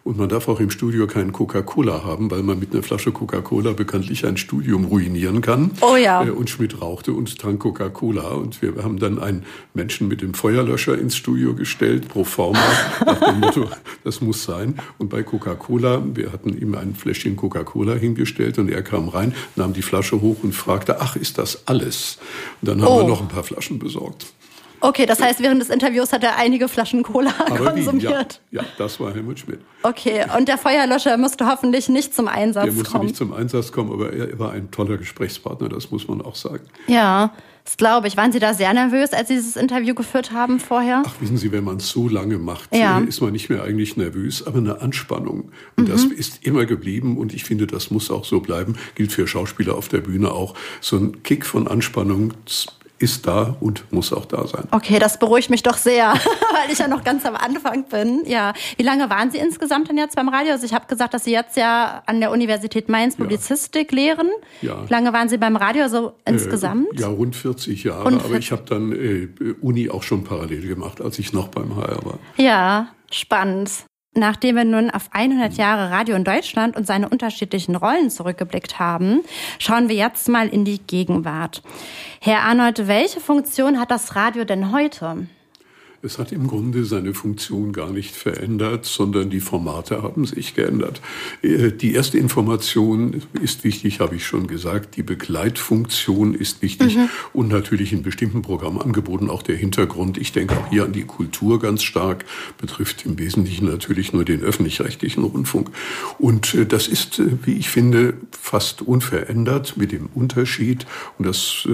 Und 0.04 0.18
man 0.18 0.28
darf 0.28 0.48
auch 0.48 0.58
im 0.58 0.70
Studio 0.70 1.06
keinen 1.06 1.32
Coca-Cola 1.32 2.02
haben, 2.02 2.30
weil 2.30 2.42
man 2.42 2.58
mit 2.58 2.72
einer 2.72 2.82
Flasche 2.82 3.12
Coca-Cola 3.12 3.72
bekanntlich 3.72 4.26
ein 4.26 4.36
Studium 4.36 4.84
ruinieren 4.86 5.40
kann. 5.42 5.70
Oh 5.80 5.94
ja. 5.94 6.24
Äh, 6.24 6.30
und 6.30 6.50
Schmidt 6.50 6.80
rauchte 6.80 7.12
und 7.12 7.38
trank 7.38 7.60
Coca-Cola. 7.60 8.30
Und 8.30 8.62
wir 8.62 8.82
haben 8.82 8.98
dann 8.98 9.20
einen 9.20 9.44
Menschen 9.74 10.08
mit 10.08 10.20
dem 10.20 10.34
Feuerlöscher 10.34 10.98
ins 10.98 11.16
Studio 11.16 11.54
gestellt, 11.54 12.08
pro 12.08 12.24
forma, 12.24 12.58
nach 13.06 13.20
dem 13.20 13.40
Motto, 13.40 13.68
das 14.04 14.20
muss 14.20 14.42
sein. 14.42 14.74
Und 14.98 15.08
bei 15.08 15.22
Coca-Cola, 15.22 16.02
wir 16.14 16.32
hatten 16.32 16.60
ihm 16.60 16.74
ein 16.74 16.96
Fläschchen 16.96 17.36
Coca-Cola 17.36 17.94
hingestellt 17.94 18.58
und 18.58 18.70
er 18.70 18.82
kam 18.82 19.08
rein, 19.08 19.34
nahm 19.54 19.72
die 19.72 19.82
Flasche 19.82 20.20
hoch 20.20 20.38
und 20.42 20.52
fragte, 20.52 21.00
ach, 21.00 21.14
ist 21.14 21.38
das 21.38 21.68
alles? 21.68 22.18
Und 22.60 22.68
dann 22.68 22.82
haben 22.82 22.92
oh. 22.92 23.02
wir 23.02 23.08
noch 23.08 23.20
ein 23.20 23.28
paar 23.28 23.44
Flaschen 23.44 23.78
besorgt. 23.78 24.26
Okay, 24.82 25.06
das 25.06 25.22
heißt, 25.22 25.40
während 25.40 25.62
des 25.62 25.70
Interviews 25.70 26.12
hat 26.12 26.24
er 26.24 26.36
einige 26.36 26.68
Flaschen 26.68 27.04
Cola 27.04 27.32
Aber 27.38 27.70
konsumiert. 27.70 28.40
Ja, 28.50 28.62
ja, 28.62 28.68
das 28.78 28.98
war 28.98 29.14
Helmut 29.14 29.38
Schmidt. 29.38 29.60
Okay, 29.84 30.24
und 30.36 30.48
der 30.48 30.58
Feuerlöscher 30.58 31.16
musste 31.16 31.46
hoffentlich 31.46 31.88
nicht 31.88 32.14
zum 32.14 32.26
Einsatz 32.26 32.64
kommen. 32.64 32.74
Der 32.74 32.82
musste 32.82 32.98
nicht 32.98 33.16
zum 33.16 33.32
Einsatz 33.32 33.70
kommen, 33.70 33.92
aber 33.92 34.12
er 34.12 34.38
war 34.38 34.52
ein 34.52 34.70
toller 34.72 34.96
Gesprächspartner, 34.96 35.68
das 35.68 35.92
muss 35.92 36.08
man 36.08 36.20
auch 36.20 36.34
sagen. 36.34 36.64
Ja, 36.88 37.32
das 37.64 37.76
glaube 37.76 38.08
ich. 38.08 38.16
Waren 38.16 38.32
Sie 38.32 38.40
da 38.40 38.54
sehr 38.54 38.72
nervös, 38.74 39.12
als 39.12 39.28
Sie 39.28 39.34
dieses 39.34 39.54
Interview 39.54 39.94
geführt 39.94 40.32
haben 40.32 40.58
vorher? 40.58 41.04
Ach, 41.06 41.14
wissen 41.20 41.36
Sie, 41.36 41.52
wenn 41.52 41.62
man 41.62 41.76
es 41.76 41.88
so 41.88 42.08
lange 42.08 42.38
macht, 42.38 42.74
ja. 42.74 42.98
Äh, 42.98 43.04
ist 43.04 43.20
man 43.20 43.30
nicht 43.32 43.50
mehr 43.50 43.62
eigentlich 43.62 43.96
nervös, 43.96 44.44
aber 44.44 44.58
eine 44.58 44.80
Anspannung. 44.80 45.52
Und 45.76 45.86
mhm. 45.86 45.92
das 45.92 46.04
ist 46.04 46.44
immer 46.44 46.66
geblieben 46.66 47.18
und 47.18 47.32
ich 47.32 47.44
finde, 47.44 47.68
das 47.68 47.92
muss 47.92 48.10
auch 48.10 48.24
so 48.24 48.40
bleiben. 48.40 48.76
Gilt 48.96 49.12
für 49.12 49.28
Schauspieler 49.28 49.76
auf 49.76 49.88
der 49.88 49.98
Bühne 49.98 50.32
auch. 50.32 50.54
So 50.80 50.96
ein 50.96 51.22
Kick 51.22 51.46
von 51.46 51.68
Anspannung 51.68 52.34
ist 53.02 53.26
da 53.26 53.56
und 53.60 53.92
muss 53.92 54.12
auch 54.12 54.24
da 54.26 54.46
sein. 54.46 54.68
Okay, 54.70 54.98
das 54.98 55.18
beruhigt 55.18 55.50
mich 55.50 55.62
doch 55.62 55.76
sehr, 55.76 56.12
weil 56.52 56.72
ich 56.72 56.78
ja 56.78 56.88
noch 56.88 57.02
ganz 57.02 57.26
am 57.26 57.34
Anfang 57.34 57.84
bin. 57.84 58.22
Ja. 58.26 58.52
Wie 58.76 58.82
lange 58.82 59.10
waren 59.10 59.30
Sie 59.30 59.38
insgesamt 59.38 59.88
denn 59.88 59.98
jetzt 59.98 60.14
beim 60.16 60.28
Radio? 60.28 60.52
Also 60.52 60.64
ich 60.64 60.72
habe 60.72 60.86
gesagt, 60.86 61.12
dass 61.12 61.24
Sie 61.24 61.32
jetzt 61.32 61.56
ja 61.56 62.02
an 62.06 62.20
der 62.20 62.30
Universität 62.30 62.88
Mainz 62.88 63.16
Publizistik 63.16 63.92
ja. 63.92 63.96
lehren. 63.96 64.28
Ja. 64.62 64.86
Wie 64.86 64.92
lange 64.92 65.12
waren 65.12 65.28
Sie 65.28 65.36
beim 65.36 65.56
Radio 65.56 65.88
so 65.88 66.14
äh, 66.24 66.32
insgesamt? 66.32 66.98
Äh, 66.98 67.02
ja, 67.02 67.08
rund 67.08 67.34
40 67.34 67.84
Jahre. 67.84 68.04
Rund 68.04 68.22
40. 68.22 68.30
Aber 68.30 68.38
ich 68.38 68.52
habe 68.52 68.62
dann 68.68 68.92
äh, 68.92 69.28
Uni 69.60 69.90
auch 69.90 70.02
schon 70.02 70.24
parallel 70.24 70.66
gemacht, 70.66 71.00
als 71.00 71.18
ich 71.18 71.32
noch 71.32 71.48
beim 71.48 71.74
HR 71.76 72.04
war. 72.04 72.18
Ja, 72.36 72.88
spannend. 73.10 73.70
Nachdem 74.14 74.56
wir 74.56 74.64
nun 74.64 74.90
auf 74.90 75.08
100 75.12 75.54
Jahre 75.54 75.90
Radio 75.90 76.14
in 76.16 76.24
Deutschland 76.24 76.76
und 76.76 76.86
seine 76.86 77.08
unterschiedlichen 77.08 77.76
Rollen 77.76 78.10
zurückgeblickt 78.10 78.78
haben, 78.78 79.20
schauen 79.58 79.88
wir 79.88 79.96
jetzt 79.96 80.28
mal 80.28 80.48
in 80.48 80.66
die 80.66 80.80
Gegenwart. 80.80 81.62
Herr 82.20 82.40
Arnold, 82.42 82.88
welche 82.88 83.20
Funktion 83.20 83.80
hat 83.80 83.90
das 83.90 84.14
Radio 84.14 84.44
denn 84.44 84.70
heute? 84.70 85.26
Es 86.04 86.18
hat 86.18 86.32
im 86.32 86.48
Grunde 86.48 86.84
seine 86.84 87.14
Funktion 87.14 87.72
gar 87.72 87.92
nicht 87.92 88.16
verändert, 88.16 88.86
sondern 88.86 89.30
die 89.30 89.38
Formate 89.38 90.02
haben 90.02 90.26
sich 90.26 90.56
geändert. 90.56 91.00
Äh, 91.42 91.70
die 91.70 91.94
erste 91.94 92.18
Information 92.18 93.22
ist 93.40 93.62
wichtig, 93.62 94.00
habe 94.00 94.16
ich 94.16 94.26
schon 94.26 94.48
gesagt. 94.48 94.96
Die 94.96 95.04
Begleitfunktion 95.04 96.34
ist 96.34 96.60
wichtig 96.60 96.96
mhm. 96.96 97.08
und 97.32 97.48
natürlich 97.50 97.92
in 97.92 98.02
bestimmten 98.02 98.42
Programmangeboten 98.42 99.30
auch 99.30 99.44
der 99.44 99.54
Hintergrund. 99.54 100.18
Ich 100.18 100.32
denke 100.32 100.56
auch 100.56 100.70
hier 100.70 100.84
an 100.84 100.92
die 100.92 101.04
Kultur 101.04 101.60
ganz 101.60 101.84
stark, 101.84 102.24
betrifft 102.58 103.06
im 103.06 103.16
Wesentlichen 103.20 103.66
natürlich 103.66 104.12
nur 104.12 104.24
den 104.24 104.42
öffentlich-rechtlichen 104.42 105.22
Rundfunk. 105.22 105.70
Und 106.18 106.52
äh, 106.54 106.66
das 106.66 106.88
ist, 106.88 107.20
äh, 107.20 107.26
wie 107.44 107.52
ich 107.52 107.68
finde, 107.68 108.14
fast 108.32 108.82
unverändert 108.82 109.76
mit 109.76 109.92
dem 109.92 110.08
Unterschied, 110.14 110.84
und 111.18 111.28
das 111.28 111.68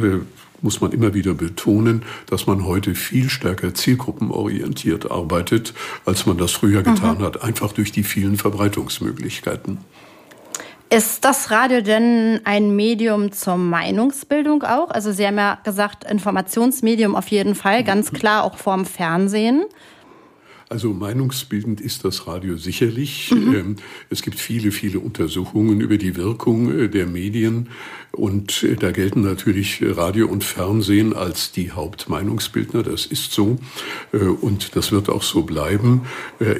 muss 0.62 0.80
man 0.80 0.92
immer 0.92 1.14
wieder 1.14 1.34
betonen, 1.34 2.02
dass 2.26 2.46
man 2.46 2.64
heute 2.64 2.94
viel 2.94 3.28
stärker 3.28 3.74
zielgruppenorientiert 3.74 5.10
arbeitet, 5.10 5.74
als 6.04 6.26
man 6.26 6.38
das 6.38 6.52
früher 6.52 6.82
getan 6.82 7.18
mhm. 7.18 7.22
hat, 7.22 7.42
einfach 7.42 7.72
durch 7.72 7.92
die 7.92 8.02
vielen 8.02 8.36
Verbreitungsmöglichkeiten. 8.36 9.78
Ist 10.90 11.26
das 11.26 11.50
Radio 11.50 11.82
denn 11.82 12.40
ein 12.44 12.74
Medium 12.74 13.30
zur 13.30 13.56
Meinungsbildung 13.56 14.62
auch? 14.62 14.90
Also 14.90 15.12
Sie 15.12 15.26
haben 15.26 15.36
ja 15.36 15.58
gesagt, 15.62 16.10
Informationsmedium 16.10 17.14
auf 17.14 17.28
jeden 17.28 17.54
Fall, 17.54 17.84
ganz 17.84 18.10
klar 18.12 18.44
auch 18.44 18.56
vorm 18.56 18.86
Fernsehen. 18.86 19.64
Also 20.70 20.92
meinungsbildend 20.92 21.80
ist 21.80 22.04
das 22.04 22.26
Radio 22.26 22.58
sicherlich. 22.58 23.30
Mhm. 23.30 23.54
Ähm, 23.54 23.76
es 24.10 24.20
gibt 24.20 24.38
viele, 24.38 24.70
viele 24.70 25.00
Untersuchungen 25.00 25.80
über 25.80 25.96
die 25.96 26.14
Wirkung 26.14 26.78
äh, 26.78 26.88
der 26.88 27.06
Medien. 27.06 27.70
Und 28.12 28.62
äh, 28.64 28.76
da 28.76 28.90
gelten 28.90 29.22
natürlich 29.22 29.82
Radio 29.82 30.28
und 30.28 30.44
Fernsehen 30.44 31.14
als 31.14 31.52
die 31.52 31.70
Hauptmeinungsbildner. 31.70 32.82
Das 32.82 33.06
ist 33.06 33.32
so. 33.32 33.58
Äh, 34.12 34.18
und 34.18 34.76
das 34.76 34.92
wird 34.92 35.08
auch 35.08 35.22
so 35.22 35.42
bleiben. 35.42 36.02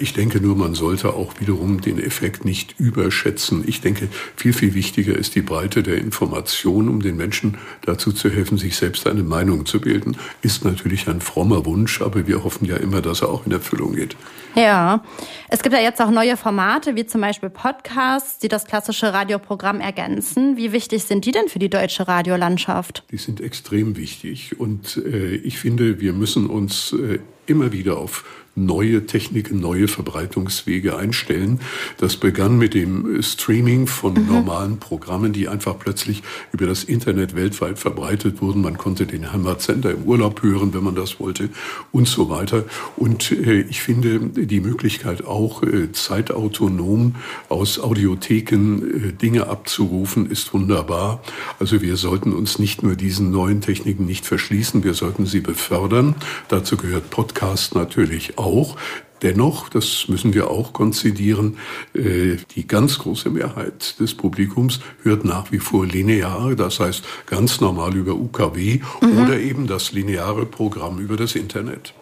Ich 0.00 0.14
denke 0.14 0.40
nur, 0.40 0.56
man 0.56 0.74
sollte 0.74 1.12
auch 1.14 1.38
wiederum 1.40 1.80
den 1.80 1.98
Effekt 1.98 2.44
nicht 2.44 2.76
überschätzen. 2.78 3.64
Ich 3.66 3.80
denke, 3.80 4.08
viel, 4.36 4.52
viel 4.52 4.74
wichtiger 4.74 5.16
ist 5.16 5.34
die 5.34 5.42
Breite 5.42 5.82
der 5.82 5.98
Information, 5.98 6.88
um 6.88 7.02
den 7.02 7.16
Menschen 7.16 7.58
dazu 7.82 8.12
zu 8.12 8.30
helfen, 8.30 8.56
sich 8.56 8.76
selbst 8.76 9.06
eine 9.06 9.22
Meinung 9.22 9.66
zu 9.66 9.80
bilden. 9.80 10.16
Ist 10.42 10.64
natürlich 10.64 11.08
ein 11.08 11.20
frommer 11.20 11.66
Wunsch, 11.66 12.00
aber 12.00 12.26
wir 12.26 12.44
hoffen 12.44 12.64
ja 12.64 12.76
immer, 12.76 13.02
dass 13.02 13.22
er 13.22 13.28
auch 13.28 13.44
in 13.46 13.52
Erfüllung 13.52 13.97
geht. 13.98 14.16
Ja, 14.54 15.02
es 15.48 15.62
gibt 15.62 15.74
ja 15.74 15.80
jetzt 15.80 16.00
auch 16.00 16.10
neue 16.10 16.36
Formate, 16.36 16.96
wie 16.96 17.06
zum 17.06 17.20
Beispiel 17.20 17.50
Podcasts, 17.50 18.38
die 18.38 18.48
das 18.48 18.66
klassische 18.66 19.12
Radioprogramm 19.12 19.80
ergänzen. 19.80 20.56
Wie 20.56 20.72
wichtig 20.72 21.04
sind 21.04 21.24
die 21.24 21.32
denn 21.32 21.48
für 21.48 21.58
die 21.58 21.70
deutsche 21.70 22.08
Radiolandschaft? 22.08 23.04
Die 23.10 23.18
sind 23.18 23.40
extrem 23.40 23.96
wichtig 23.96 24.58
und 24.58 24.96
äh, 24.98 25.36
ich 25.36 25.58
finde, 25.58 26.00
wir 26.00 26.12
müssen 26.12 26.46
uns 26.46 26.92
äh, 26.92 27.18
immer 27.46 27.72
wieder 27.72 27.98
auf 27.98 28.24
neue 28.66 29.06
Techniken, 29.06 29.60
neue 29.60 29.88
Verbreitungswege 29.88 30.96
einstellen. 30.96 31.60
Das 31.98 32.16
begann 32.16 32.58
mit 32.58 32.74
dem 32.74 33.22
Streaming 33.22 33.86
von 33.86 34.14
mhm. 34.14 34.26
normalen 34.26 34.78
Programmen, 34.78 35.32
die 35.32 35.48
einfach 35.48 35.78
plötzlich 35.78 36.22
über 36.52 36.66
das 36.66 36.84
Internet 36.84 37.36
weltweit 37.36 37.78
verbreitet 37.78 38.42
wurden. 38.42 38.62
Man 38.62 38.76
konnte 38.76 39.06
den 39.06 39.32
Heimatsender 39.32 39.92
im 39.92 40.04
Urlaub 40.04 40.42
hören, 40.42 40.74
wenn 40.74 40.82
man 40.82 40.94
das 40.94 41.20
wollte 41.20 41.50
und 41.92 42.08
so 42.08 42.28
weiter. 42.28 42.64
Und 42.96 43.30
äh, 43.30 43.60
ich 43.60 43.80
finde 43.80 44.20
die 44.48 44.60
Möglichkeit 44.60 45.24
auch 45.24 45.62
äh, 45.62 45.92
zeitautonom 45.92 47.14
aus 47.48 47.78
Audiotheken 47.78 48.82
äh, 48.82 49.12
Dinge 49.12 49.46
abzurufen, 49.46 50.30
ist 50.30 50.52
wunderbar. 50.52 51.22
Also 51.60 51.80
wir 51.80 51.96
sollten 51.96 52.32
uns 52.32 52.58
nicht 52.58 52.82
nur 52.82 52.96
diesen 52.96 53.30
neuen 53.30 53.60
Techniken 53.60 54.06
nicht 54.06 54.26
verschließen, 54.26 54.82
wir 54.82 54.94
sollten 54.94 55.26
sie 55.26 55.40
befördern. 55.40 56.14
Dazu 56.48 56.76
gehört 56.76 57.10
Podcast 57.10 57.74
natürlich 57.74 58.38
auch. 58.38 58.76
Dennoch, 59.22 59.68
das 59.68 60.06
müssen 60.08 60.32
wir 60.32 60.50
auch 60.50 60.72
konzidieren, 60.72 61.58
äh, 61.94 62.36
die 62.54 62.66
ganz 62.66 62.98
große 62.98 63.30
Mehrheit 63.30 63.98
des 63.98 64.14
Publikums 64.14 64.80
hört 65.02 65.24
nach 65.24 65.50
wie 65.50 65.58
vor 65.58 65.86
linear, 65.86 66.54
das 66.54 66.78
heißt 66.78 67.04
ganz 67.26 67.60
normal 67.60 67.96
über 67.96 68.14
UKW 68.14 68.80
mhm. 69.00 69.18
oder 69.18 69.38
eben 69.38 69.66
das 69.66 69.92
lineare 69.92 70.46
Programm 70.46 70.98
über 71.00 71.16
das 71.16 71.34
Internet. 71.34 71.94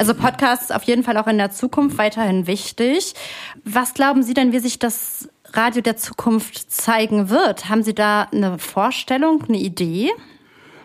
Also 0.00 0.14
Podcasts 0.14 0.70
auf 0.70 0.84
jeden 0.84 1.02
Fall 1.02 1.18
auch 1.18 1.26
in 1.26 1.36
der 1.36 1.50
Zukunft 1.50 1.98
weiterhin 1.98 2.46
wichtig. 2.46 3.12
Was 3.64 3.92
glauben 3.92 4.22
Sie 4.22 4.32
denn, 4.32 4.50
wie 4.50 4.58
sich 4.58 4.78
das 4.78 5.28
Radio 5.52 5.82
der 5.82 5.98
Zukunft 5.98 6.72
zeigen 6.72 7.28
wird? 7.28 7.68
Haben 7.68 7.82
Sie 7.82 7.94
da 7.94 8.22
eine 8.32 8.58
Vorstellung, 8.58 9.44
eine 9.46 9.58
Idee? 9.58 10.10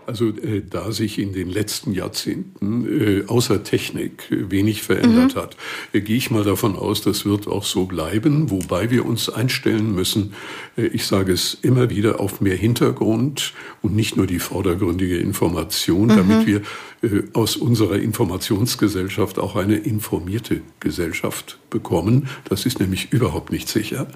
Also 0.08 0.30
äh, 0.30 0.62
da 0.68 0.92
sich 0.92 1.18
in 1.20 1.34
den 1.34 1.50
letzten 1.50 1.94
Jahrzehnten 1.94 2.86
äh, 2.86 3.24
außer 3.28 3.64
Technik 3.64 4.28
wenig 4.30 4.84
verändert 4.84 5.36
mhm. 5.36 5.40
hat, 5.40 5.58
äh, 5.94 6.02
gehe 6.02 6.18
ich 6.18 6.30
mal 6.30 6.44
davon 6.44 6.76
aus, 6.76 7.02
das 7.02 7.26
wird 7.26 7.48
auch 7.48 7.64
so 7.64 7.86
bleiben, 7.86 8.52
wobei 8.52 8.92
wir 8.92 9.06
uns 9.06 9.30
einstellen 9.30 9.96
müssen, 9.96 10.34
äh, 10.78 10.86
ich 10.88 11.08
sage 11.08 11.34
es 11.34 11.58
immer 11.62 11.90
wieder, 11.90 12.20
auf 12.20 12.40
mehr 12.40 12.56
Hintergrund 12.56 13.54
und 13.82 13.96
nicht 13.96 14.16
nur 14.16 14.28
die 14.28 14.40
vordergründige 14.40 15.18
Information, 15.18 16.08
mhm. 16.08 16.16
damit 16.16 16.48
wir 16.48 16.62
äh, 17.02 17.24
aus 17.34 17.56
unserer 17.56 17.98
Informationsgesellschaft 17.98 19.40
auch 19.40 19.56
eine 19.56 19.78
informierte 19.78 20.62
Gesellschaft 20.80 21.58
bekommen. 21.70 22.28
Das 22.48 22.66
ist 22.66 22.80
nämlich 22.80 23.12
überhaupt 23.12 23.52
nicht 23.52 23.68
sicher. 23.70 24.08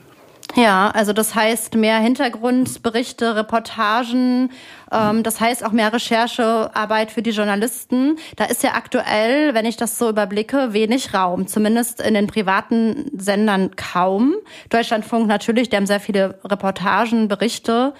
Ja, 0.55 0.89
also 0.89 1.13
das 1.13 1.35
heißt 1.35 1.75
mehr 1.75 1.99
Hintergrundberichte, 1.99 3.35
Reportagen, 3.35 4.51
ähm, 4.91 5.21
das 5.21 5.39
heißt 5.39 5.63
auch 5.63 5.71
mehr 5.71 5.93
Recherchearbeit 5.93 7.11
für 7.11 7.21
die 7.21 7.29
Journalisten. 7.29 8.17
Da 8.35 8.45
ist 8.45 8.63
ja 8.63 8.71
aktuell, 8.73 9.53
wenn 9.53 9.65
ich 9.65 9.77
das 9.77 9.99
so 9.99 10.09
überblicke, 10.09 10.73
wenig 10.73 11.13
Raum, 11.13 11.45
zumindest 11.47 12.01
in 12.01 12.15
den 12.15 12.25
privaten 12.25 13.11
Sendern 13.15 13.75
kaum. 13.75 14.33
Deutschlandfunk 14.69 15.27
natürlich, 15.27 15.69
die 15.69 15.75
haben 15.75 15.87
sehr 15.87 15.99
viele 15.99 16.39
Reportagen, 16.43 17.27
Berichte. 17.27 17.93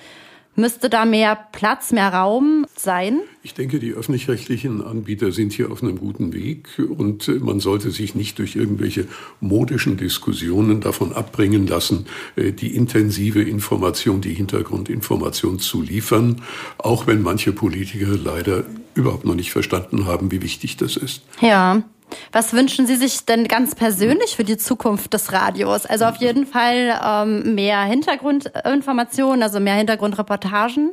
Müsste 0.60 0.90
da 0.90 1.06
mehr 1.06 1.38
Platz, 1.54 1.94
mehr 1.94 2.14
Raum 2.14 2.66
sein? 2.76 3.22
Ich 3.44 3.54
denke, 3.54 3.80
die 3.80 3.94
öffentlich-rechtlichen 3.94 4.84
Anbieter 4.84 5.32
sind 5.32 5.54
hier 5.54 5.72
auf 5.72 5.82
einem 5.82 5.98
guten 5.98 6.34
Weg 6.34 6.68
und 6.98 7.30
äh, 7.30 7.36
man 7.36 7.62
sollte 7.62 7.92
sich 7.92 8.14
nicht 8.14 8.38
durch 8.40 8.58
irgendwelche 8.58 9.08
modischen 9.40 9.96
Diskussionen 9.96 10.82
davon 10.82 11.14
abbringen 11.14 11.66
lassen, 11.66 12.08
äh, 12.36 12.52
die 12.52 12.76
intensive 12.76 13.42
Information, 13.42 14.20
die 14.20 14.34
Hintergrundinformation 14.34 15.60
zu 15.60 15.82
liefern, 15.82 16.42
auch 16.78 17.08
wenn 17.08 17.22
manche 17.22 17.54
Politiker 17.54 18.18
leider 18.22 18.66
überhaupt 18.96 19.24
noch 19.24 19.36
nicht 19.36 19.54
verstanden 19.54 20.08
haben, 20.08 20.30
wie 20.30 20.42
wichtig 20.42 20.76
das 20.76 20.98
ist. 20.98 21.22
Ja. 21.40 21.84
Was 22.32 22.54
wünschen 22.54 22.88
Sie 22.88 22.96
sich 22.96 23.26
denn 23.26 23.48
ganz 23.48 23.76
persönlich 23.76 24.36
für 24.36 24.44
die 24.44 24.58
Zukunft 24.58 25.14
des 25.14 25.32
Radios? 25.32 25.86
Also 25.86 26.06
auf 26.06 26.18
jeden 26.18 26.46
Fall 26.46 27.00
ähm, 27.04 27.56
mehr 27.56 27.82
Hintergrundinformationen, 27.84 29.44
also 29.44 29.60
mehr 29.60 29.76
Hintergrundreportagen. 29.76 30.92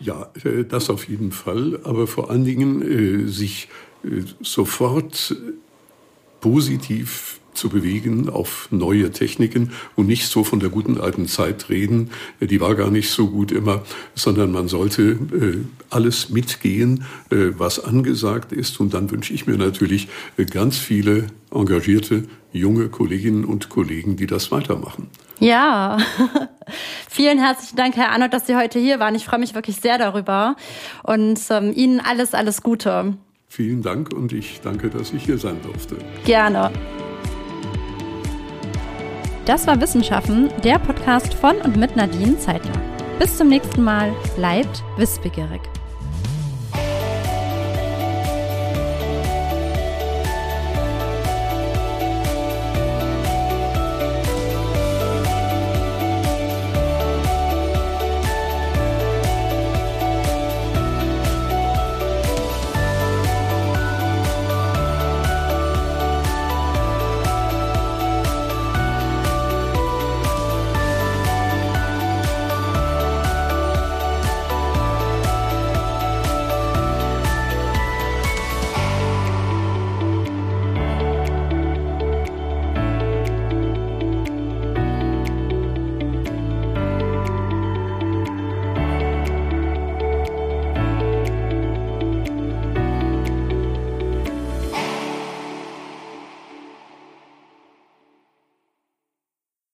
Ja, 0.00 0.28
äh, 0.44 0.64
das 0.64 0.90
auf 0.90 1.08
jeden 1.08 1.32
Fall, 1.32 1.80
aber 1.84 2.06
vor 2.06 2.30
allen 2.30 2.44
Dingen 2.44 2.82
äh, 2.82 3.28
sich 3.28 3.68
äh, 4.04 4.22
sofort 4.40 5.34
positiv 6.40 7.40
zu 7.58 7.68
bewegen 7.68 8.28
auf 8.28 8.68
neue 8.70 9.10
Techniken 9.10 9.72
und 9.96 10.06
nicht 10.06 10.28
so 10.28 10.44
von 10.44 10.60
der 10.60 10.70
guten 10.70 11.00
alten 11.00 11.26
Zeit 11.26 11.68
reden, 11.68 12.10
die 12.40 12.60
war 12.60 12.74
gar 12.74 12.90
nicht 12.90 13.10
so 13.10 13.28
gut 13.28 13.52
immer, 13.52 13.82
sondern 14.14 14.52
man 14.52 14.68
sollte 14.68 15.02
äh, 15.02 15.58
alles 15.90 16.30
mitgehen, 16.30 17.04
äh, 17.30 17.50
was 17.56 17.82
angesagt 17.84 18.52
ist. 18.52 18.80
Und 18.80 18.94
dann 18.94 19.10
wünsche 19.10 19.32
ich 19.32 19.46
mir 19.46 19.56
natürlich 19.56 20.08
äh, 20.36 20.44
ganz 20.44 20.78
viele 20.78 21.26
engagierte 21.50 22.24
junge 22.52 22.88
Kolleginnen 22.88 23.44
und 23.44 23.68
Kollegen, 23.68 24.16
die 24.16 24.26
das 24.26 24.50
weitermachen. 24.50 25.08
Ja, 25.40 25.98
vielen 27.08 27.38
herzlichen 27.38 27.76
Dank, 27.76 27.96
Herr 27.96 28.10
Arnold, 28.10 28.32
dass 28.32 28.46
Sie 28.46 28.56
heute 28.56 28.78
hier 28.78 28.98
waren. 28.98 29.14
Ich 29.14 29.24
freue 29.24 29.38
mich 29.38 29.54
wirklich 29.54 29.76
sehr 29.76 29.98
darüber 29.98 30.56
und 31.02 31.40
ähm, 31.50 31.72
Ihnen 31.74 32.00
alles, 32.00 32.34
alles 32.34 32.62
Gute. 32.62 33.14
Vielen 33.48 33.82
Dank 33.82 34.12
und 34.12 34.32
ich 34.32 34.60
danke, 34.62 34.90
dass 34.90 35.12
ich 35.12 35.24
hier 35.24 35.38
sein 35.38 35.56
durfte. 35.62 35.96
Gerne. 36.24 36.70
Das 39.48 39.66
war 39.66 39.80
Wissenschaften, 39.80 40.50
der 40.62 40.78
Podcast 40.78 41.32
von 41.32 41.56
und 41.62 41.78
mit 41.78 41.96
Nadine 41.96 42.38
Zeitler. 42.38 42.78
Bis 43.18 43.38
zum 43.38 43.48
nächsten 43.48 43.82
Mal, 43.82 44.12
bleibt 44.36 44.84
wissbegierig. 44.98 45.62